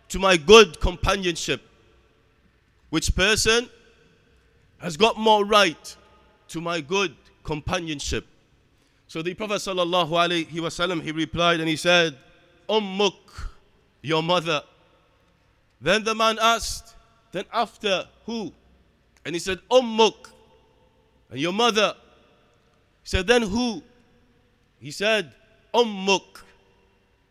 to 0.09 0.19
my 0.19 0.37
good 0.37 0.81
companionship 0.81 1.61
which 2.91 3.15
person 3.15 3.69
has 4.79 4.97
got 4.97 5.19
more 5.19 5.45
right 5.45 5.97
to 6.49 6.61
my 6.61 6.81
good 6.81 7.15
companionship 7.45 8.27
So 9.08 9.22
the 9.22 9.34
Prophet 9.34 9.56
sallallahu 9.56 10.10
alaihi 10.10 10.52
wasallam 10.52 11.02
he 11.02 11.12
replied 11.12 11.60
and 11.60 11.70
he 11.70 11.78
said, 11.78 12.18
Ummuk, 12.70 13.14
your 14.02 14.22
mother. 14.22 14.62
Then 15.80 16.04
the 16.04 16.14
man 16.14 16.38
asked, 16.42 16.96
then 17.32 17.46
after 17.54 18.06
who? 18.26 18.52
And 19.26 19.34
he 19.34 19.40
said, 19.40 19.60
Ummuk, 19.72 20.30
and 21.30 21.40
your 21.40 21.54
mother. 21.54 21.94
He 23.04 23.10
said, 23.10 23.28
then 23.28 23.44
who? 23.44 23.82
He 24.80 24.92
said, 24.92 25.32
Ummuk, 25.74 26.42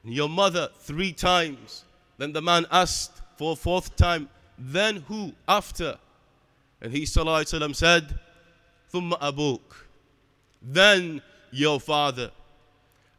and 0.04 0.14
your 0.14 0.28
mother 0.28 0.70
three 0.78 1.12
times. 1.12 1.84
Then 2.16 2.32
the 2.32 2.40
man 2.42 2.64
asked 2.70 3.20
for 3.36 3.52
a 3.52 3.56
fourth 3.56 3.96
time, 3.96 4.30
then 4.58 5.04
who 5.08 5.32
after? 5.46 5.98
And 6.80 6.92
he 6.92 7.02
sallallahu 7.02 7.42
alaihi 7.42 7.60
wasallam 7.60 7.76
said, 7.76 8.18
Thumma 8.92 9.18
abuk. 9.20 9.60
Then 10.62 11.20
your 11.50 11.80
father. 11.80 12.30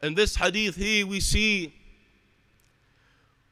In 0.01 0.13
this 0.13 0.35
hadith 0.35 0.75
here, 0.75 1.05
we 1.05 1.19
see 1.19 1.73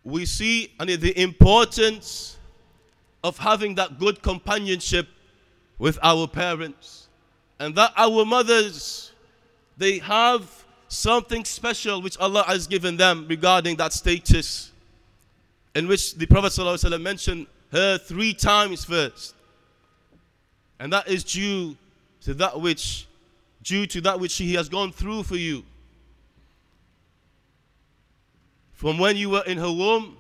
we 0.04 0.26
see 0.26 0.72
I 0.80 0.86
the 0.86 1.20
importance 1.20 2.38
of 3.24 3.40
having 3.40 3.74
that 3.76 3.98
good 3.98 4.22
companionship 4.22 5.08
with 5.80 5.98
our 6.04 6.28
parents, 6.28 7.08
and 7.60 7.74
that 7.76 7.92
our 7.98 8.24
mothers 8.24 9.12
they 9.78 9.98
have 9.98 10.64
something 10.88 11.44
special 11.44 12.02
which 12.02 12.18
Allah 12.18 12.44
has 12.48 12.68
given 12.68 12.96
them 12.98 13.26
regarding 13.28 13.76
that 13.78 13.92
status, 13.94 14.72
in 15.74 15.88
which 15.88 16.16
the 16.16 16.26
Prophet 16.28 16.54
ﷺ 16.54 17.02
mentioned 17.02 17.48
her 17.72 17.98
three 17.98 18.34
times 18.34 18.86
first, 18.86 19.34
and 20.80 20.94
that 20.94 21.08
is 21.08 21.24
due 21.24 21.76
to 22.22 22.34
that 22.36 22.62
which 22.62 23.05
due 23.66 23.86
to 23.88 24.00
that 24.00 24.20
which 24.20 24.38
He 24.38 24.54
has 24.54 24.70
gone 24.70 24.94
through 24.94 25.24
for 25.24 25.36
you. 25.36 25.64
From 28.72 28.98
when 28.98 29.18
you 29.18 29.32
were 29.32 29.44
in 29.46 29.58
her 29.58 29.72
womb 29.72 30.16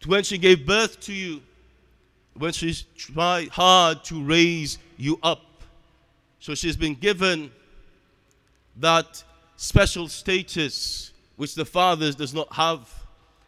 to 0.00 0.08
when 0.08 0.24
she 0.24 0.38
gave 0.38 0.66
birth 0.66 0.98
to 1.00 1.12
you, 1.12 1.42
when 2.34 2.52
she 2.52 2.74
tried 2.96 3.48
hard 3.48 4.02
to 4.04 4.24
raise 4.24 4.78
you 4.96 5.18
up. 5.22 5.42
So 6.40 6.54
she's 6.54 6.76
been 6.76 6.94
given 6.94 7.50
that 8.76 9.22
special 9.56 10.08
status 10.08 11.12
which 11.36 11.54
the 11.54 11.64
fathers 11.64 12.14
does 12.14 12.32
not 12.32 12.50
have. 12.52 12.88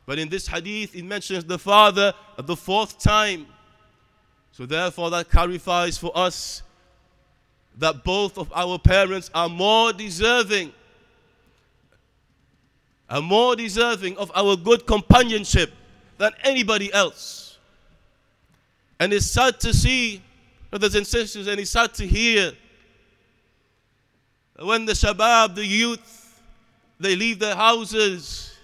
But 0.06 0.18
in 0.18 0.28
this 0.28 0.48
hadith, 0.48 0.94
it 0.94 1.04
mentions 1.04 1.44
the 1.44 1.58
father 1.58 2.12
at 2.36 2.46
the 2.46 2.56
fourth 2.56 2.98
time. 2.98 3.46
So 4.50 4.66
therefore, 4.66 5.10
that 5.10 5.30
clarifies 5.30 5.96
for 5.96 6.10
us 6.16 6.62
that 7.78 8.04
both 8.04 8.38
of 8.38 8.52
our 8.54 8.78
parents 8.78 9.30
are 9.34 9.48
more 9.48 9.92
deserving 9.92 10.72
are 13.10 13.20
more 13.20 13.56
deserving 13.56 14.16
of 14.18 14.30
our 14.36 14.56
good 14.56 14.86
companionship 14.86 15.72
than 16.16 16.30
anybody 16.44 16.92
else. 16.92 17.58
And 19.00 19.12
it's 19.12 19.26
sad 19.26 19.58
to 19.60 19.74
see, 19.74 20.22
brothers 20.70 20.94
and 20.94 21.04
sisters, 21.04 21.48
and 21.48 21.58
it's 21.58 21.72
sad 21.72 21.92
to 21.94 22.06
hear 22.06 22.52
when 24.60 24.84
the 24.84 24.92
Shabab, 24.92 25.54
the 25.54 25.66
youth, 25.66 26.42
they 27.00 27.16
leave 27.16 27.38
their 27.38 27.56
houses, 27.56 28.54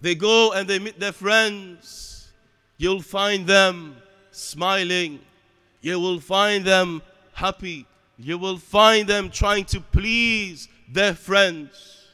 they 0.00 0.14
go 0.14 0.52
and 0.52 0.68
they 0.68 0.78
meet 0.78 0.98
their 1.00 1.12
friends, 1.12 2.30
you'll 2.78 3.02
find 3.02 3.46
them 3.46 3.96
smiling, 4.30 5.18
you 5.80 5.98
will 5.98 6.20
find 6.20 6.64
them 6.64 7.02
happy, 7.32 7.86
you 8.18 8.38
will 8.38 8.56
find 8.56 9.08
them 9.08 9.30
trying 9.30 9.64
to 9.66 9.80
please 9.80 10.68
their 10.90 11.14
friends. 11.14 12.06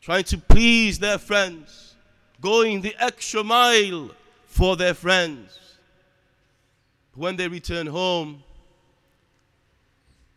Trying 0.00 0.24
to 0.24 0.38
please 0.38 0.98
their 0.98 1.18
friends. 1.18 1.94
Going 2.40 2.80
the 2.80 2.94
extra 2.98 3.44
mile 3.44 4.10
for 4.46 4.76
their 4.76 4.94
friends. 4.94 5.58
When 7.14 7.36
they 7.36 7.48
return 7.48 7.86
home, 7.86 8.42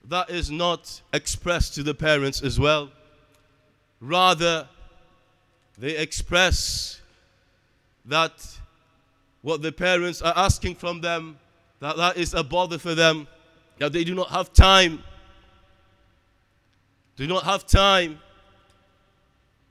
that 0.06 0.30
is 0.30 0.50
not 0.50 1.02
expressed 1.14 1.76
to 1.76 1.84
the 1.84 1.94
parents 1.94 2.42
as 2.42 2.60
well. 2.60 2.90
Rather, 4.02 4.68
they 5.78 5.96
express 5.98 7.00
that 8.06 8.32
what 9.42 9.62
the 9.62 9.72
parents 9.72 10.22
are 10.22 10.34
asking 10.36 10.76
from 10.76 11.02
them, 11.02 11.38
that 11.80 11.96
that 11.98 12.18
is 12.18 12.34
a 12.34 12.44
bother 12.44 12.78
for 12.78 12.96
them 12.96 13.28
that 13.80 13.94
they 13.94 14.04
do 14.04 14.14
not 14.14 14.30
have 14.30 14.54
time, 14.54 15.04
do 17.16 17.28
not 17.28 17.44
have 17.44 17.66
time, 17.66 18.20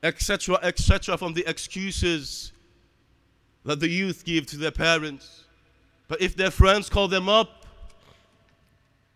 etc., 0.03 0.59
etc., 0.61 1.17
from 1.17 1.33
the 1.33 1.47
excuses 1.47 2.51
that 3.65 3.79
the 3.79 3.87
youth 3.87 4.23
give 4.25 4.45
to 4.47 4.57
their 4.57 4.71
parents. 4.71 5.45
But 6.07 6.21
if 6.21 6.35
their 6.35 6.51
friends 6.51 6.89
call 6.89 7.07
them 7.07 7.29
up 7.29 7.65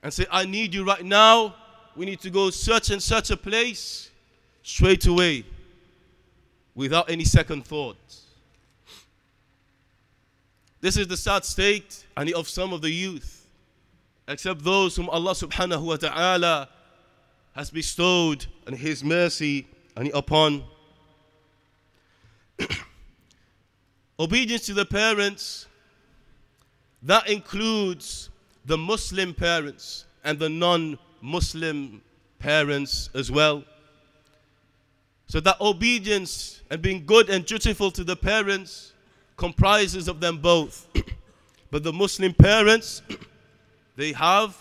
and 0.03 0.13
say, 0.13 0.25
I 0.32 0.45
need 0.45 0.73
you 0.73 0.86
right 0.86 1.03
now, 1.03 1.56
we 1.95 2.06
need 2.06 2.19
to 2.21 2.29
go 2.29 2.49
such 2.49 2.89
and 2.89 3.01
such 3.01 3.32
a 3.32 3.38
place, 3.38 4.10
straight 4.62 5.06
away, 5.06 5.45
without 6.75 7.10
any 7.10 7.23
second 7.23 7.65
thoughts. 7.65 8.25
This 10.82 10.97
is 10.97 11.08
the 11.08 11.17
sad 11.17 11.45
state 11.45 12.06
and 12.17 12.32
of 12.34 12.49
some 12.49 12.73
of 12.73 12.82
the 12.82 12.89
youth, 12.89 13.42
except 14.27 14.63
those 14.63 14.95
whom 14.95 15.09
Allah 15.09 15.31
subhanahu 15.31 15.83
wa 15.83 15.95
ta'ala 15.97 16.69
has 17.53 17.69
bestowed 17.69 18.45
and 18.67 18.75
His 18.75 19.03
mercy 19.03 19.67
and 19.95 20.09
upon. 20.13 20.63
Obedience 24.19 24.65
to 24.67 24.73
the 24.73 24.86
parents, 24.86 25.67
that 27.01 27.29
includes 27.29 28.29
the 28.65 28.77
Muslim 28.77 29.33
parents 29.33 30.05
and 30.23 30.39
the 30.39 30.49
non 30.49 30.97
Muslim 31.21 32.01
parents 32.39 33.09
as 33.13 33.31
well. 33.31 33.63
So 35.27 35.39
that 35.39 35.59
obedience 35.59 36.62
and 36.69 36.81
being 36.81 37.05
good 37.05 37.29
and 37.29 37.45
dutiful 37.45 37.91
to 37.91 38.03
the 38.03 38.15
parents 38.15 38.93
comprises 39.36 40.07
of 40.07 40.19
them 40.19 40.38
both. 40.38 40.88
but 41.71 41.83
the 41.83 41.93
Muslim 41.93 42.33
parents, 42.33 43.01
they 43.95 44.13
have 44.13 44.56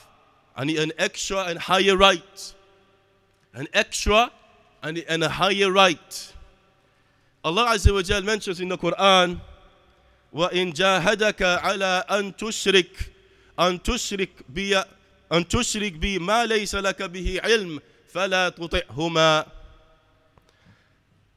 an, 0.56 0.70
an 0.70 0.92
extra 0.98 1.44
and 1.44 1.58
higher 1.58 1.96
right. 1.96 2.54
An 3.54 3.68
extra 3.72 4.30
and, 4.82 4.98
and 5.08 5.24
a 5.24 5.28
higher 5.28 5.70
right. 5.70 6.32
Allah 7.44 7.70
Azza 7.74 7.92
wa 7.92 8.02
Jal 8.02 8.22
mentions 8.22 8.60
in 8.60 8.68
the 8.68 8.78
Quran, 8.78 9.40
وَإِن 10.34 10.72
جَاهَدَكَ 10.72 11.60
عَلَىٰ 11.60 12.06
أَن 12.08 12.36
تُشْرِكْ 12.36 13.12
أن 13.60 13.82
تشرك 13.82 14.30
بي 14.48 14.78
أن 15.32 15.48
تشرك 15.48 15.92
بي 15.92 16.18
ما 16.18 16.46
ليس 16.46 16.74
لك 16.74 17.02
به 17.02 17.40
علم 17.44 17.80
فلا 18.08 18.48
تطعهما 18.48 19.46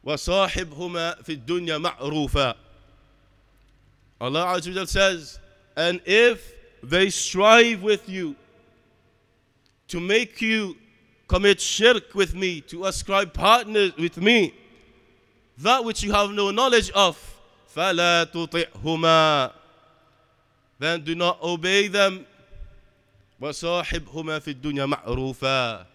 وصاحبهما 0.04 1.16
في 1.24 1.32
الدنيا 1.32 1.78
معروفا 1.78 2.56
Allah 4.22 4.56
Azza 4.56 4.74
wa 4.74 4.86
says, 4.86 5.40
and 5.76 6.00
if 6.06 6.55
they 6.83 7.11
strive 7.11 7.83
with 7.83 8.09
you 8.09 8.37
to 9.89 10.01
make 10.01 10.41
you 10.41 10.77
commit 11.29 11.61
shirk 11.61 12.15
with 12.15 12.35
me, 12.35 12.61
to 12.63 12.87
ascribe 12.87 13.33
partners 13.33 13.93
with 13.97 14.17
me, 14.17 14.55
that 15.59 15.85
which 15.85 16.03
you 16.03 16.13
have 16.13 16.31
no 16.31 16.51
knowledge 16.51 16.91
of, 16.91 17.17
فَلَا 17.75 18.31
تُطِعْهُمَا 18.33 19.53
Then 20.79 21.05
do 21.05 21.15
not 21.15 21.43
obey 21.43 21.89
them. 21.89 22.27
وَصَاحِبْهُمَا 23.41 24.41
فِي 24.41 24.55
الدُّنْيَا 24.55 24.93
مَعْرُوفًا 24.93 25.87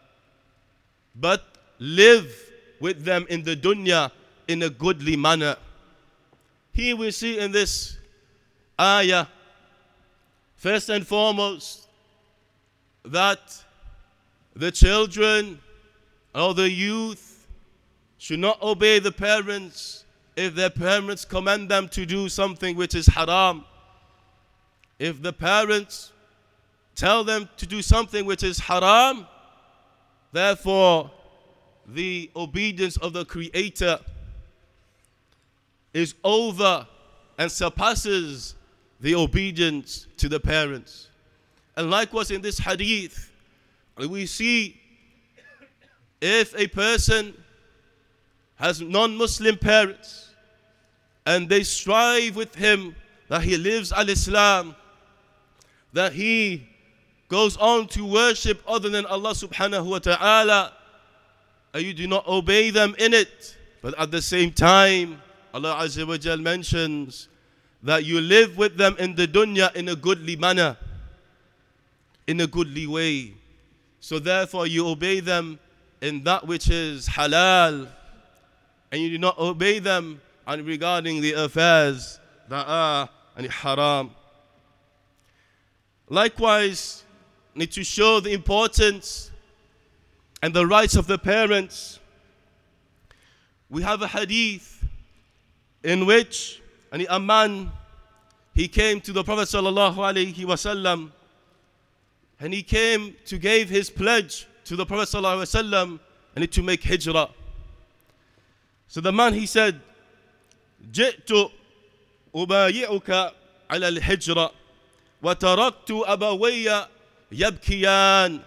But 1.16 1.44
live 1.80 2.34
with 2.80 3.04
them 3.04 3.26
in 3.30 3.44
the 3.44 3.56
dunya 3.56 4.12
in 4.48 4.64
a 4.64 4.70
goodly 4.70 5.16
manner. 5.16 5.58
Here 6.72 6.96
we 6.96 7.12
see 7.12 7.40
in 7.40 7.52
this 7.52 7.98
ayah, 8.80 9.28
first 10.61 10.91
and 10.91 11.07
foremost, 11.07 11.89
that 13.03 13.65
the 14.55 14.71
children 14.71 15.59
or 16.35 16.53
the 16.53 16.71
youth 16.71 17.49
should 18.19 18.41
not 18.41 18.61
obey 18.61 18.99
the 18.99 19.11
parents 19.11 20.05
if 20.37 20.55
their 20.55 20.69
parents 20.69 21.25
command 21.25 21.71
them 21.71 21.89
to 21.89 22.05
do 22.05 22.29
something 22.29 22.77
which 22.77 22.95
is 22.95 23.07
haram. 23.07 23.65
If 24.99 25.23
the 25.23 25.33
parents 25.33 26.13
tell 26.95 27.25
them 27.25 27.49
to 27.57 27.67
do 27.67 27.81
something 27.81 28.27
which 28.27 28.43
is 28.43 28.59
haram, 28.59 29.27
therefore 30.31 31.11
the 31.87 32.31
obedience 32.37 32.99
of 32.99 33.15
the 33.15 33.25
Creator 33.25 33.99
is 35.95 36.15
over 36.23 36.87
and 37.39 37.51
surpasses 37.51 38.57
the 39.01 39.15
obedience 39.15 40.07
to 40.19 40.29
the 40.29 40.39
parents. 40.39 41.09
And 41.77 41.91
likewise 41.91 42.31
in 42.31 42.43
this 42.43 42.59
hadith, 42.59 43.33
we 43.97 44.27
see 44.27 44.81
if 46.21 46.55
a 46.59 46.67
person 46.67 47.35
has 48.57 48.81
non 48.81 49.17
Muslim 49.17 49.57
parents 49.57 50.31
and 51.27 51.49
they 51.49 51.63
strive 51.63 52.37
with 52.37 52.55
him 52.55 52.95
that 53.29 53.43
he 53.43 53.57
lives 53.57 53.93
al 53.93 54.09
Islam, 54.09 54.75
that 55.93 56.13
he 56.13 56.69
goes 57.29 57.57
on 57.57 57.87
to 57.87 58.05
worship 58.05 58.63
other 58.67 58.89
than 58.89 59.07
Allah 59.07 59.31
subhanahu 59.31 59.87
wa 59.87 59.99
ta'ala, 60.01 60.73
and 61.73 61.83
you 61.85 61.95
do 61.95 62.07
not 62.07 62.27
obey 62.27 62.71
them 62.71 62.95
in 62.99 63.15
it. 63.15 63.57
But 63.81 63.99
at 63.99 64.11
the 64.11 64.21
same 64.21 64.53
time, 64.53 65.23
Allah 65.55 65.77
Azza 65.81 66.07
wa 66.07 66.17
Jal 66.17 66.37
mentions 66.39 67.29
that 67.83 68.05
you 68.05 68.21
live 68.21 68.57
with 68.57 68.77
them 68.77 68.97
in 68.99 69.15
the 69.15 69.27
dunya 69.27 69.75
in 69.75 69.89
a 69.89 69.97
goodly 69.97 70.37
manner, 70.37 70.77
in 72.27 72.41
a 72.41 72.47
goodly 72.47 72.87
way. 72.87 73.35
So 74.01 74.19
therefore 74.19 74.67
you 74.67 74.87
obey 74.87 75.21
them 75.21 75.59
in 76.01 76.23
that 76.25 76.47
which 76.47 76.71
is 76.71 77.09
halal, 77.09 77.89
and 78.93 79.01
you 79.01 79.11
do 79.11 79.19
not 79.19 79.39
obey 79.39 79.79
them 79.79 80.21
and 80.47 80.67
regarding 80.67 81.21
the 81.21 81.33
affairs 81.33 82.19
that 82.49 82.67
are 82.67 83.09
and 83.37 83.47
haram. 83.47 84.11
Likewise, 86.09 87.05
need 87.55 87.71
to 87.73 87.85
show 87.85 88.21
the 88.21 88.33
importance 88.33 89.31
and 90.43 90.53
the 90.53 90.67
rights 90.67 90.97
of 90.97 91.07
the 91.07 91.19
parents. 91.19 91.99
We 93.69 93.83
have 93.83 94.03
a 94.03 94.09
hadith 94.09 94.85
in 95.85 96.07
which 96.07 96.61
a 96.92 97.20
man 97.20 97.72
he 98.54 98.68
came 98.68 99.02
to 99.02 99.12
the 99.12 99.24
Prophet 99.24 99.48
sallallahu 99.50 99.96
alaihi 99.96 100.36
wasallam 100.46 101.12
and 102.40 102.54
he 102.54 102.64
came 102.64 103.16
to 103.26 103.38
give 103.38 103.70
his 103.70 103.90
pledge 103.90 104.48
to 104.66 104.76
the 104.76 104.86
Prophet 104.86 105.10
sallallahu 105.10 105.44
alaihi 105.44 105.72
wasallam 105.72 106.00
and 106.36 106.52
to 106.52 106.64
make 106.64 106.84
hijrah. 106.84 107.30
So 108.88 109.02
the 109.02 109.12
man 109.12 109.34
he 109.34 109.46
said, 109.46 109.82
جئت 110.92 111.52
أبايعك 112.36 113.34
على 113.70 113.88
الهجرة 113.88 114.52
وتركت 115.24 115.92
أبوي 115.92 116.86
يبكيان 117.32 118.42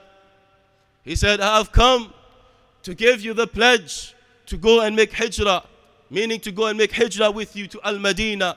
He 1.05 1.16
said, 1.16 1.40
I 1.40 1.57
have 1.57 1.73
come 1.73 2.12
to 2.83 2.94
give 2.94 3.23
you 3.23 3.33
the 3.33 3.47
pledge 3.47 4.14
to 4.47 4.57
go 4.59 4.81
and 4.83 4.94
make 4.94 5.12
hijrah, 5.12 5.64
meaning 6.12 6.40
to 6.40 6.53
go 6.53 6.66
and 6.66 6.79
make 6.79 6.92
hijrah 6.92 7.31
with 7.31 7.55
you 7.57 7.66
to 7.68 7.81
Al 7.85 7.99
Madinah. 7.99 8.57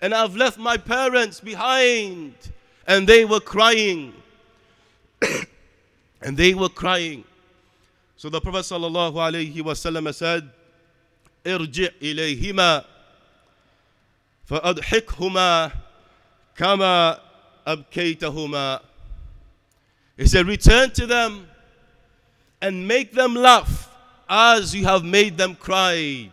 And 0.00 0.14
I've 0.14 0.36
left 0.36 0.58
my 0.58 0.76
parents 0.76 1.40
behind, 1.40 2.34
and 2.86 3.06
they 3.06 3.24
were 3.24 3.40
crying. 3.40 4.14
and 6.22 6.36
they 6.36 6.54
were 6.54 6.68
crying. 6.68 7.24
So 8.16 8.28
the 8.28 8.40
Prophet 8.40 8.64
sallallahu 8.64 9.14
alaihi 9.14 9.54
wasallam 9.56 10.12
said, 10.14 10.48
ارجع 11.46 11.88
إليهما 12.02 12.84
فأضحكهما 14.48 15.72
كما 16.56 17.20
أبكيتهما 17.66 18.80
He 20.16 20.26
said, 20.26 20.46
Return 20.46 20.90
to 20.92 21.06
them 21.06 21.46
and 22.60 22.88
make 22.88 23.12
them 23.12 23.34
laugh 23.34 23.88
as 24.28 24.74
you 24.74 24.84
have 24.84 25.04
made 25.04 25.38
them 25.38 25.54
cried. 25.54 26.32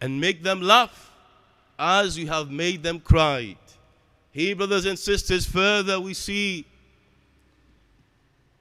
And 0.00 0.20
make 0.20 0.42
them 0.42 0.60
laugh 0.60 1.10
as 1.78 2.18
you 2.18 2.26
have 2.26 2.50
made 2.50 2.82
them 2.82 3.00
cried. 3.00 3.56
Here, 4.30 4.54
brothers 4.54 4.84
and 4.84 4.98
sisters, 4.98 5.46
further 5.46 5.98
we 6.00 6.12
see 6.14 6.66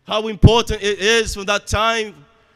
how 0.08 0.28
important 0.28 0.82
it 0.82 1.00
is 1.00 1.34
from 1.34 1.46
that 1.46 1.68
time 1.68 2.14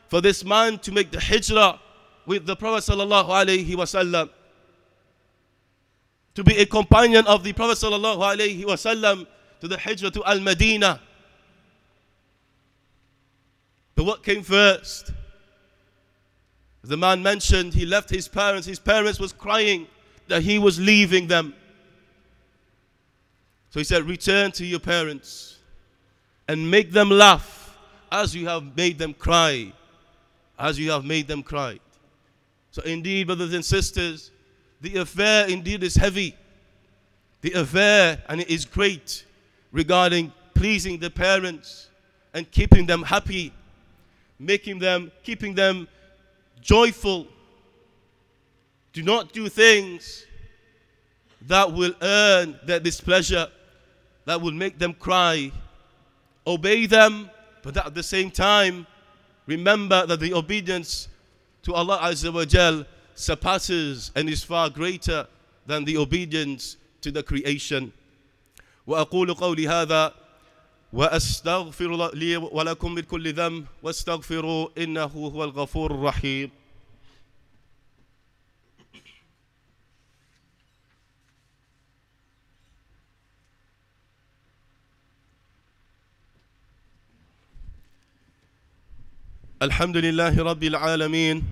for 0.07 0.21
this 0.21 0.45
man 0.45 0.79
to 0.79 0.91
make 0.91 1.11
the 1.11 1.19
hijrah 1.19 1.79
with 2.25 2.45
the 2.45 2.55
Prophet 2.55 2.89
sallallahu 2.89 3.27
alaihi 3.27 3.69
wasallam 3.71 4.29
to 6.35 6.43
be 6.43 6.57
a 6.57 6.65
companion 6.65 7.25
of 7.27 7.43
the 7.43 7.51
Prophet 7.53 7.77
sallallahu 7.77 8.19
alaihi 8.19 8.63
wasallam 8.63 9.25
to 9.59 9.67
the 9.67 9.77
hijrah 9.77 10.11
to 10.11 10.23
Al-Madinah 10.23 11.01
but 13.99 14.05
what 14.05 14.23
came 14.23 14.43
first? 14.43 15.11
The 16.83 16.97
man 16.97 17.21
mentioned 17.21 17.73
he 17.73 17.85
left 17.85 18.09
his 18.09 18.27
parents. 18.27 18.65
His 18.65 18.79
parents 18.79 19.19
was 19.19 19.33
crying 19.33 19.87
that 20.27 20.41
he 20.43 20.59
was 20.59 20.79
leaving 20.79 21.27
them. 21.27 21.53
So 23.69 23.79
he 23.79 23.83
said, 23.83 24.03
Return 24.03 24.51
to 24.53 24.65
your 24.65 24.79
parents 24.79 25.57
and 26.47 26.69
make 26.69 26.91
them 26.91 27.09
laugh 27.09 27.77
as 28.11 28.35
you 28.35 28.47
have 28.47 28.75
made 28.75 28.97
them 28.97 29.13
cry. 29.13 29.71
As 30.57 30.79
you 30.79 30.91
have 30.91 31.05
made 31.05 31.27
them 31.27 31.41
cry. 31.41 31.79
So, 32.71 32.81
indeed, 32.81 33.27
brothers 33.27 33.53
and 33.53 33.63
sisters, 33.63 34.31
the 34.81 34.97
affair 34.97 35.47
indeed 35.47 35.83
is 35.83 35.95
heavy. 35.95 36.35
The 37.41 37.53
affair, 37.53 38.21
and 38.27 38.41
it 38.41 38.49
is 38.49 38.65
great 38.65 39.25
regarding 39.71 40.33
pleasing 40.53 40.99
the 40.99 41.09
parents 41.09 41.89
and 42.33 42.49
keeping 42.51 42.85
them 42.85 43.03
happy 43.03 43.53
making 44.39 44.79
them, 44.79 45.11
keeping 45.23 45.53
them 45.53 45.87
joyful. 46.60 47.26
Do 48.92 49.02
not 49.02 49.32
do 49.32 49.48
things 49.48 50.26
that 51.42 51.72
will 51.72 51.92
earn 52.00 52.58
their 52.64 52.80
displeasure, 52.80 53.48
that 54.24 54.40
will 54.40 54.52
make 54.52 54.78
them 54.78 54.94
cry. 54.94 55.52
Obey 56.46 56.86
them, 56.86 57.30
but 57.62 57.76
at 57.76 57.94
the 57.94 58.02
same 58.02 58.30
time, 58.30 58.86
remember 59.46 60.06
that 60.06 60.20
the 60.20 60.32
obedience 60.32 61.08
to 61.62 61.74
Allah 61.74 61.98
Azza 62.02 62.32
wa 62.32 62.44
Jal 62.44 62.84
surpasses 63.14 64.10
and 64.14 64.28
is 64.28 64.42
far 64.42 64.70
greater 64.70 65.26
than 65.66 65.84
the 65.84 65.96
obedience 65.96 66.76
to 67.00 67.10
the 67.10 67.22
creation. 67.22 67.92
وأقول 68.86 69.34
قولي 69.34 69.66
هذا 69.66 70.12
وأستغفر 70.93 72.15
لي 72.15 72.37
ولكم 72.37 72.93
من 72.93 73.01
كل 73.01 73.33
ذنب 73.33 73.65
واستغفروا 73.83 74.69
إنه 74.77 75.03
هو 75.03 75.43
الغفور 75.43 75.91
الرحيم. 75.91 76.51
الحمد 89.61 89.97
لله 89.97 90.43
رب 90.43 90.63
العالمين 90.63 91.43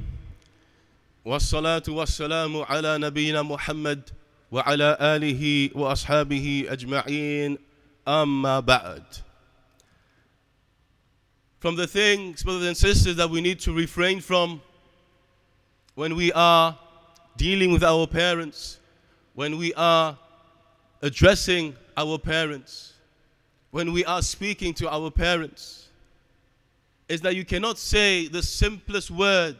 والصلاة 1.25 1.83
والسلام 1.87 2.57
على 2.57 2.97
نبينا 2.97 3.41
محمد 3.41 4.09
وعلى 4.51 4.97
آله 5.01 5.69
وأصحابه 5.75 6.65
أجمعين. 6.69 7.57
أما 8.07 8.59
بعد. 8.59 9.26
From 11.59 11.75
the 11.75 11.87
things, 11.87 12.43
brothers 12.43 12.67
and 12.67 12.77
sisters, 12.77 13.15
that 13.15 13.29
we 13.29 13.41
need 13.41 13.59
to 13.61 13.73
refrain 13.73 14.21
from 14.21 14.61
when 15.95 16.15
we 16.15 16.31
are 16.33 16.77
dealing 17.35 17.71
with 17.71 17.83
our 17.83 18.05
parents, 18.05 18.79
when 19.33 19.57
we 19.57 19.73
are 19.73 20.17
addressing 21.01 21.75
our 21.95 22.19
parents, 22.19 22.93
when 23.71 23.91
we 23.91 24.05
are 24.05 24.21
speaking 24.21 24.73
to 24.75 24.89
our 24.89 25.09
parents, 25.09 25.89
is 27.09 27.21
that 27.21 27.35
you 27.35 27.43
cannot 27.43 27.79
say 27.79 28.27
the 28.27 28.43
simplest 28.43 29.09
word 29.09 29.57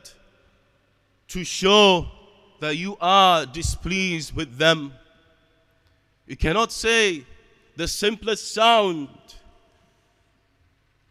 to 1.30 1.44
show 1.44 2.06
that 2.60 2.78
you 2.78 2.96
are 3.02 3.46
displeased 3.46 4.36
with 4.36 4.58
them. 4.58 4.94
You 6.28 6.38
cannot 6.38 6.72
say 6.72 7.26
the 7.76 7.88
simplest 7.88 8.54
sound 8.54 9.08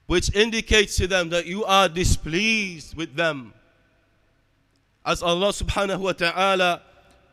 which 0.07 0.33
indicates 0.35 0.95
to 0.97 1.07
them 1.07 1.29
that 1.29 1.45
you 1.45 1.63
are 1.65 1.87
displeased 1.87 2.95
with 2.95 3.15
them. 3.15 3.53
As 5.05 5.23
Allah 5.23 5.49
subhanahu 5.49 5.99
wa 5.99 6.11
ta'ala 6.11 6.81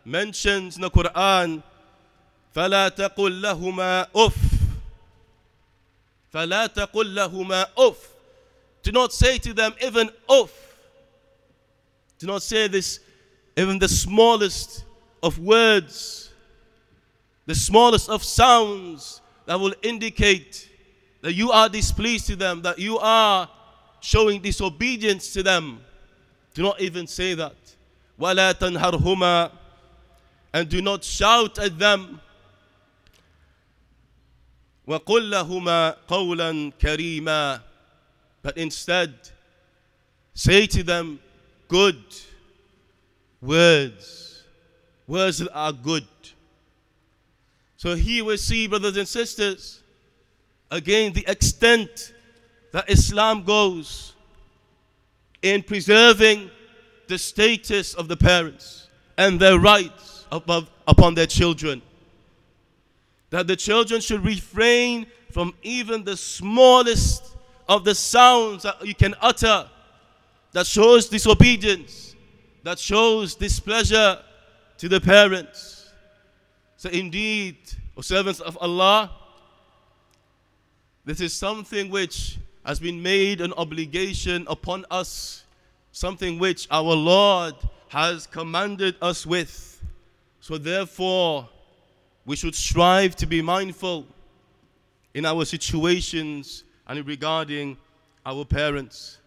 mentions 0.05 0.77
in 0.77 0.83
the 0.83 0.91
Quran, 0.91 1.63
فلا 2.55 2.89
تقل 2.89 3.43
لهما 3.43 4.07
أف 4.15 4.37
فلا 6.33 6.67
تقل 6.67 7.15
لهما 7.15 7.67
أف 7.77 7.97
Do 8.83 8.93
not 8.93 9.13
say 9.13 9.39
to 9.39 9.53
them 9.53 9.75
even 9.85 10.11
أف 10.29 10.51
Do 12.19 12.27
not 12.27 12.43
say 12.43 12.69
this 12.69 13.01
even 13.57 13.79
the 13.79 13.89
smallest 13.89 14.85
of 15.23 15.39
words, 15.39 16.31
the 17.47 17.55
smallest 17.55 18.09
of 18.09 18.23
sounds 18.23 19.21
that 19.47 19.59
will 19.59 19.75
indicate 19.83 20.69
that 21.23 21.35
you 21.35 21.51
are 21.51 21.69
displeased 21.69 22.27
to 22.29 22.37
them, 22.37 22.63
that 22.63 22.79
you 22.79 22.99
are 22.99 23.49
showing 24.01 24.41
disobedience 24.41 25.33
to 25.33 25.43
them. 25.43 25.81
Do 26.55 26.63
not 26.63 26.81
even 26.81 27.07
say 27.07 27.35
that. 27.35 27.57
وَلَا 28.19 28.53
تَنْهَرْهُمَا 28.55 29.51
And 30.53 30.69
do 30.69 30.83
not 30.83 31.05
shout 31.05 31.59
at 31.59 31.79
them. 31.79 32.21
وَقُلْ 34.87 35.31
لَهُمَا 35.31 35.97
قَوْلًا 36.09 36.73
كَرِيمًا 36.79 37.61
But 38.43 38.57
instead, 38.57 39.15
say 40.35 40.67
to 40.67 40.83
them 40.83 41.21
good 41.69 42.03
words. 43.41 44.45
Words 45.07 45.39
that 45.39 45.53
are 45.53 45.73
good. 45.73 46.07
So 47.77 47.95
here 47.95 48.25
we 48.25 48.37
see, 48.37 48.67
brothers 48.67 48.97
and 48.97 49.07
sisters, 49.07 49.82
again 50.74 51.14
the 51.14 51.24
extent 51.30 52.14
that 52.72 52.90
Islam 52.90 53.44
goes 53.44 54.14
in 55.42 55.62
preserving 55.62 56.50
the 57.08 57.18
status 57.18 57.94
of 57.94 58.08
the 58.08 58.18
parents 58.18 58.88
and 59.18 59.40
their 59.40 59.60
rights 59.60 60.26
above, 60.32 60.70
upon 60.88 61.14
their 61.14 61.28
children. 61.28 61.82
That 63.30 63.48
the 63.48 63.56
children 63.56 64.02
should 64.02 64.26
refrain 64.26 65.06
from 65.32 65.54
even 65.62 66.04
the 66.04 66.18
smallest 66.18 67.36
of 67.70 67.84
the 67.84 67.96
sounds 67.96 68.64
that 68.64 68.86
you 68.86 68.96
can 68.96 69.16
utter 69.22 69.70
that 70.54 70.66
shows 70.66 71.10
disobedience 71.10 72.14
that 72.64 72.80
shows 72.80 73.36
displeasure 73.36 74.20
to 74.78 74.90
the 74.90 75.00
parents. 75.00 75.92
So, 76.78 76.90
indeed, 76.90 77.58
O 77.96 78.02
servants 78.02 78.40
of 78.40 78.58
Allah, 78.60 79.12
this 81.06 81.22
is 81.22 81.34
something 81.34 81.90
which 81.90 82.38
has 82.66 82.80
been 82.80 83.02
made 83.02 83.42
an 83.42 83.54
obligation 83.54 84.46
upon 84.48 84.86
us, 84.90 85.44
something 85.92 86.40
which 86.40 86.68
our 86.72 86.94
Lord 86.96 87.56
has 87.90 88.26
commanded 88.26 88.96
us 89.02 89.26
with. 89.26 89.82
So, 90.40 90.58
therefore, 90.58 91.50
we 92.26 92.36
should 92.36 92.56
strive 92.56 93.16
to 93.18 93.26
be 93.26 93.42
mindful 93.42 94.06
in 95.14 95.26
our 95.26 95.46
situations 95.46 96.64
and 96.88 97.06
regarding 97.06 97.78
our 98.26 98.46
parents. 98.46 99.20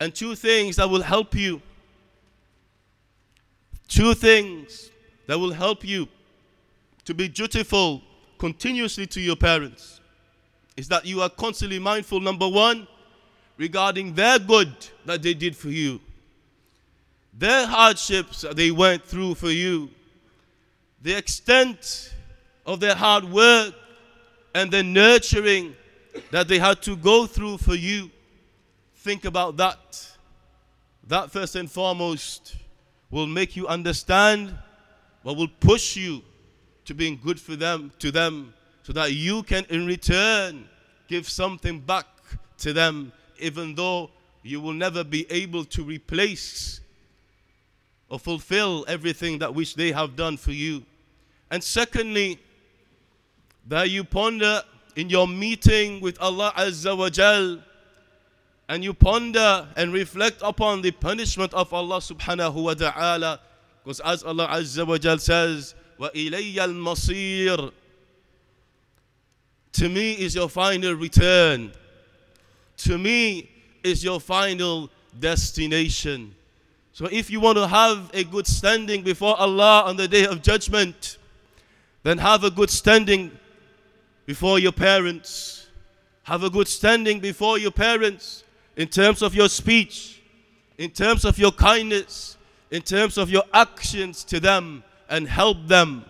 And 0.00 0.14
two 0.14 0.34
things 0.34 0.76
that 0.76 0.88
will 0.88 1.02
help 1.02 1.34
you 1.34 1.60
Two 3.90 4.14
things 4.14 4.88
that 5.26 5.36
will 5.36 5.52
help 5.52 5.84
you 5.84 6.06
to 7.04 7.12
be 7.12 7.26
dutiful 7.26 8.00
continuously 8.38 9.04
to 9.08 9.20
your 9.20 9.34
parents 9.34 9.99
is 10.80 10.88
that 10.88 11.04
you 11.04 11.20
are 11.20 11.28
constantly 11.28 11.78
mindful, 11.78 12.20
number 12.20 12.48
one, 12.48 12.88
regarding 13.58 14.14
their 14.14 14.38
good 14.38 14.74
that 15.04 15.20
they 15.20 15.34
did 15.34 15.54
for 15.54 15.68
you, 15.68 16.00
their 17.34 17.66
hardships 17.66 18.40
that 18.40 18.56
they 18.56 18.70
went 18.70 19.04
through 19.04 19.34
for 19.34 19.50
you, 19.50 19.90
the 21.02 21.14
extent 21.14 22.14
of 22.64 22.80
their 22.80 22.94
hard 22.94 23.24
work 23.24 23.74
and 24.54 24.70
the 24.70 24.82
nurturing 24.82 25.76
that 26.30 26.48
they 26.48 26.58
had 26.58 26.80
to 26.80 26.96
go 26.96 27.26
through 27.26 27.58
for 27.58 27.74
you. 27.74 28.10
Think 28.94 29.26
about 29.26 29.58
that. 29.58 30.16
That 31.08 31.30
first 31.30 31.56
and 31.56 31.70
foremost 31.70 32.56
will 33.10 33.26
make 33.26 33.54
you 33.54 33.68
understand, 33.68 34.56
what 35.24 35.36
will 35.36 35.52
push 35.60 35.94
you 35.94 36.22
to 36.86 36.94
being 36.94 37.20
good 37.22 37.38
for 37.38 37.54
them, 37.54 37.92
to 37.98 38.10
them, 38.10 38.54
so 38.82 38.94
that 38.94 39.12
you 39.12 39.42
can 39.42 39.66
in 39.68 39.84
return 39.84 40.66
give 41.09 41.29
something 41.29 41.79
back 41.79 42.05
to 42.59 42.73
them, 42.73 43.11
even 43.39 43.75
though 43.75 44.09
you 44.43 44.61
will 44.61 44.73
never 44.73 45.03
be 45.03 45.25
able 45.29 45.65
to 45.65 45.83
replace 45.83 46.79
or 48.09 48.19
fulfill 48.19 48.85
everything 48.87 49.39
that 49.39 49.53
which 49.53 49.75
they 49.75 49.91
have 49.91 50.15
done 50.15 50.37
for 50.37 50.51
you. 50.51 50.83
And 51.49 51.63
secondly, 51.63 52.39
that 53.67 53.89
you 53.89 54.03
ponder 54.03 54.61
in 54.95 55.09
your 55.09 55.27
meeting 55.27 55.99
with 56.01 56.19
Allah 56.21 56.53
Azza 56.55 56.95
wa 56.95 57.09
Jal 57.09 57.59
and 58.69 58.83
you 58.83 58.93
ponder 58.93 59.67
and 59.75 59.93
reflect 59.93 60.41
upon 60.43 60.81
the 60.81 60.91
punishment 60.91 61.53
of 61.53 61.73
Allah 61.73 61.97
subhanahu 61.97 62.63
wa 62.63 62.73
ta'ala. 62.73 63.39
Because 63.83 63.99
as 63.99 64.23
Allah 64.23 64.47
Azza 64.47 64.85
wa 64.87 64.97
Jal 64.97 65.17
says, 65.17 65.75
وَإِلَيَّ 65.99 66.55
الْمَصِيرُ 66.55 67.71
to 69.74 69.88
me 69.88 70.12
is 70.12 70.34
your 70.34 70.48
final 70.48 70.94
return. 70.94 71.72
To 72.78 72.98
me 72.98 73.50
is 73.82 74.02
your 74.04 74.20
final 74.20 74.90
destination. 75.18 76.34
So 76.92 77.06
if 77.06 77.30
you 77.30 77.40
want 77.40 77.56
to 77.58 77.66
have 77.66 78.10
a 78.12 78.24
good 78.24 78.46
standing 78.46 79.02
before 79.02 79.36
Allah 79.36 79.84
on 79.86 79.96
the 79.96 80.08
day 80.08 80.26
of 80.26 80.42
judgment, 80.42 81.18
then 82.02 82.18
have 82.18 82.44
a 82.44 82.50
good 82.50 82.70
standing 82.70 83.30
before 84.26 84.58
your 84.58 84.72
parents. 84.72 85.68
Have 86.24 86.42
a 86.42 86.50
good 86.50 86.68
standing 86.68 87.20
before 87.20 87.58
your 87.58 87.70
parents 87.70 88.44
in 88.76 88.88
terms 88.88 89.22
of 89.22 89.34
your 89.34 89.48
speech, 89.48 90.20
in 90.78 90.90
terms 90.90 91.24
of 91.24 91.38
your 91.38 91.52
kindness, 91.52 92.36
in 92.70 92.82
terms 92.82 93.18
of 93.18 93.30
your 93.30 93.44
actions 93.52 94.24
to 94.24 94.40
them, 94.40 94.82
and 95.08 95.26
help 95.26 95.66
them, 95.66 96.04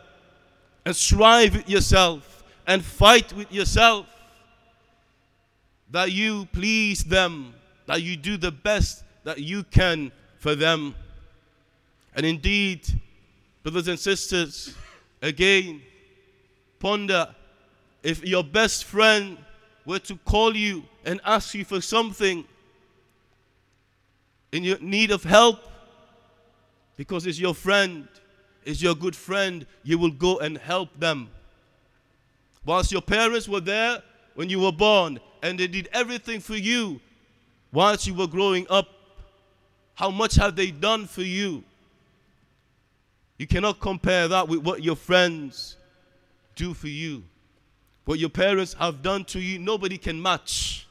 and 0.85 0.95
strive 0.95 1.69
yourself, 1.69 2.40
and 2.71 2.85
fight 2.85 3.33
with 3.33 3.53
yourself 3.53 4.07
that 5.91 6.13
you 6.13 6.47
please 6.53 7.03
them, 7.03 7.53
that 7.87 8.01
you 8.01 8.17
do 8.17 8.37
the 8.37 8.53
best 8.53 9.03
that 9.25 9.41
you 9.41 9.65
can 9.65 10.13
for 10.39 10.55
them. 10.55 10.95
And 12.15 12.25
indeed, 12.25 12.87
brothers 13.65 13.89
and 13.89 13.99
sisters, 13.99 14.75
Again, 15.23 15.83
ponder 16.79 17.35
if 18.03 18.25
your 18.25 18.43
best 18.43 18.85
friend 18.85 19.37
were 19.85 19.99
to 19.99 20.17
call 20.17 20.57
you 20.57 20.85
and 21.05 21.21
ask 21.25 21.55
you 21.55 21.65
for 21.65 21.81
something 21.81 22.45
in 24.53 24.65
your 24.65 24.79
need 24.81 25.11
of 25.11 25.23
help, 25.23 25.61
because 26.97 27.27
it's 27.27 27.39
your 27.39 27.55
friend, 27.55 28.09
it's 28.65 28.81
your 28.81 28.95
good 28.95 29.15
friend, 29.15 29.67
you 29.83 29.99
will 29.99 30.11
go 30.11 30.39
and 30.39 30.57
help 30.57 30.89
them. 30.99 31.29
Whilst 32.65 32.93
your 32.93 33.03
parents 33.03 33.49
were 33.49 33.61
there 33.61 34.03
when 34.35 34.51
you 34.51 34.61
were 34.61 34.73
born 34.73 35.19
and 35.43 35.59
they 35.59 35.67
did 35.67 35.89
everything 35.93 36.41
for 36.41 36.57
you 36.57 37.01
whilst 37.73 38.07
you 38.07 38.15
were 38.15 38.27
growing 38.27 38.67
up, 38.69 38.89
how 39.95 40.11
much 40.11 40.35
have 40.37 40.57
they 40.57 40.71
done 40.71 41.07
for 41.07 41.23
you? 41.23 41.65
You 43.39 43.47
cannot 43.47 43.81
compare 43.81 44.29
that 44.29 44.49
with 44.49 44.61
what 44.61 44.83
your 44.83 44.97
friends 44.97 45.77
do 46.57 46.75
for 46.75 46.89
you. 46.89 47.23
What 48.05 48.19
your 48.19 48.29
parents 48.29 48.75
have 48.75 49.03
done 49.03 49.25
to 49.27 49.41
you, 49.41 49.59
nobody 49.59 49.97
can 49.97 50.21
match. 50.21 50.87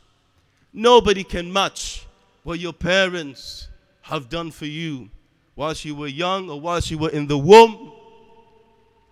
Nobody 0.74 1.24
can 1.24 1.52
match 1.52 2.08
what 2.44 2.60
your 2.60 2.74
parents 2.74 3.68
have 4.02 4.30
done 4.30 4.50
for 4.52 4.66
you 4.66 5.10
whilst 5.56 5.86
you 5.86 5.94
were 5.94 6.08
young 6.08 6.50
or 6.50 6.60
whilst 6.60 6.90
you 6.90 6.98
were 6.98 7.10
in 7.10 7.28
the 7.28 7.38
womb 7.38 7.92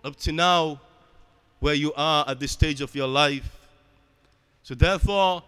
up 0.02 0.16
to 0.16 0.32
now 0.32 0.80
where 1.60 1.74
you 1.74 1.92
are 1.94 2.24
at 2.28 2.40
this 2.40 2.52
stage 2.52 2.80
of 2.80 2.94
your 2.94 3.08
life. 3.08 3.66
So, 4.62 4.74
therefore, 4.74 5.42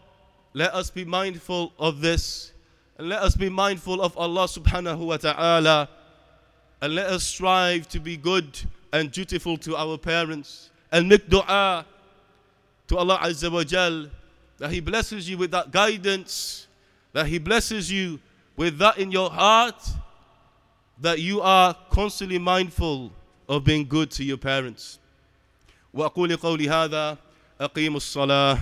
let 0.55 0.75
us 0.75 0.91
be 0.91 1.05
mindful 1.05 1.73
of 1.79 2.01
this 2.01 2.53
and 2.99 3.09
let 3.09 3.23
us 3.23 3.35
be 3.37 3.49
mindful 3.49 4.03
of 4.03 4.17
Allah 4.19 4.45
subhanahu 4.45 4.99
wa 4.99 5.17
ta'ala 5.17 5.89
and 6.83 6.95
let 6.95 7.07
us 7.07 7.25
strive 7.25 7.89
to 7.89 8.01
be 8.01 8.17
good 8.17 8.61
and 8.93 9.11
dutiful 9.11 9.57
to 9.59 9.77
our 9.77 9.97
parents 9.97 10.71
and 10.93 11.09
make 11.09 11.29
dua 11.29 11.87
to 12.89 12.97
Allah 12.97 13.19
Azza 13.23 13.51
wa 13.51 13.65
Jal 13.65 14.09
that 14.59 14.71
He 14.71 14.81
blesses 14.81 15.29
you 15.29 15.39
with 15.39 15.51
that 15.53 15.71
guidance, 15.71 16.67
that 17.13 17.27
He 17.27 17.39
blesses 17.39 17.91
you 17.91 18.21
with 18.57 18.77
that 18.79 18.99
in 18.99 19.11
your 19.11 19.31
heart, 19.31 19.83
that 21.01 21.21
you 21.21 21.41
are 21.41 21.75
constantly 21.91 22.39
mindful 22.39 23.11
of 23.49 23.65
being 23.65 23.87
good 23.87 24.11
to 24.13 24.25
your 24.25 24.37
parents. 24.37 25.00
وأقول 25.95 26.37
قولي 26.37 26.69
هذا 26.69 27.17
أقيموا 27.61 27.97
الصلاة 27.97 28.59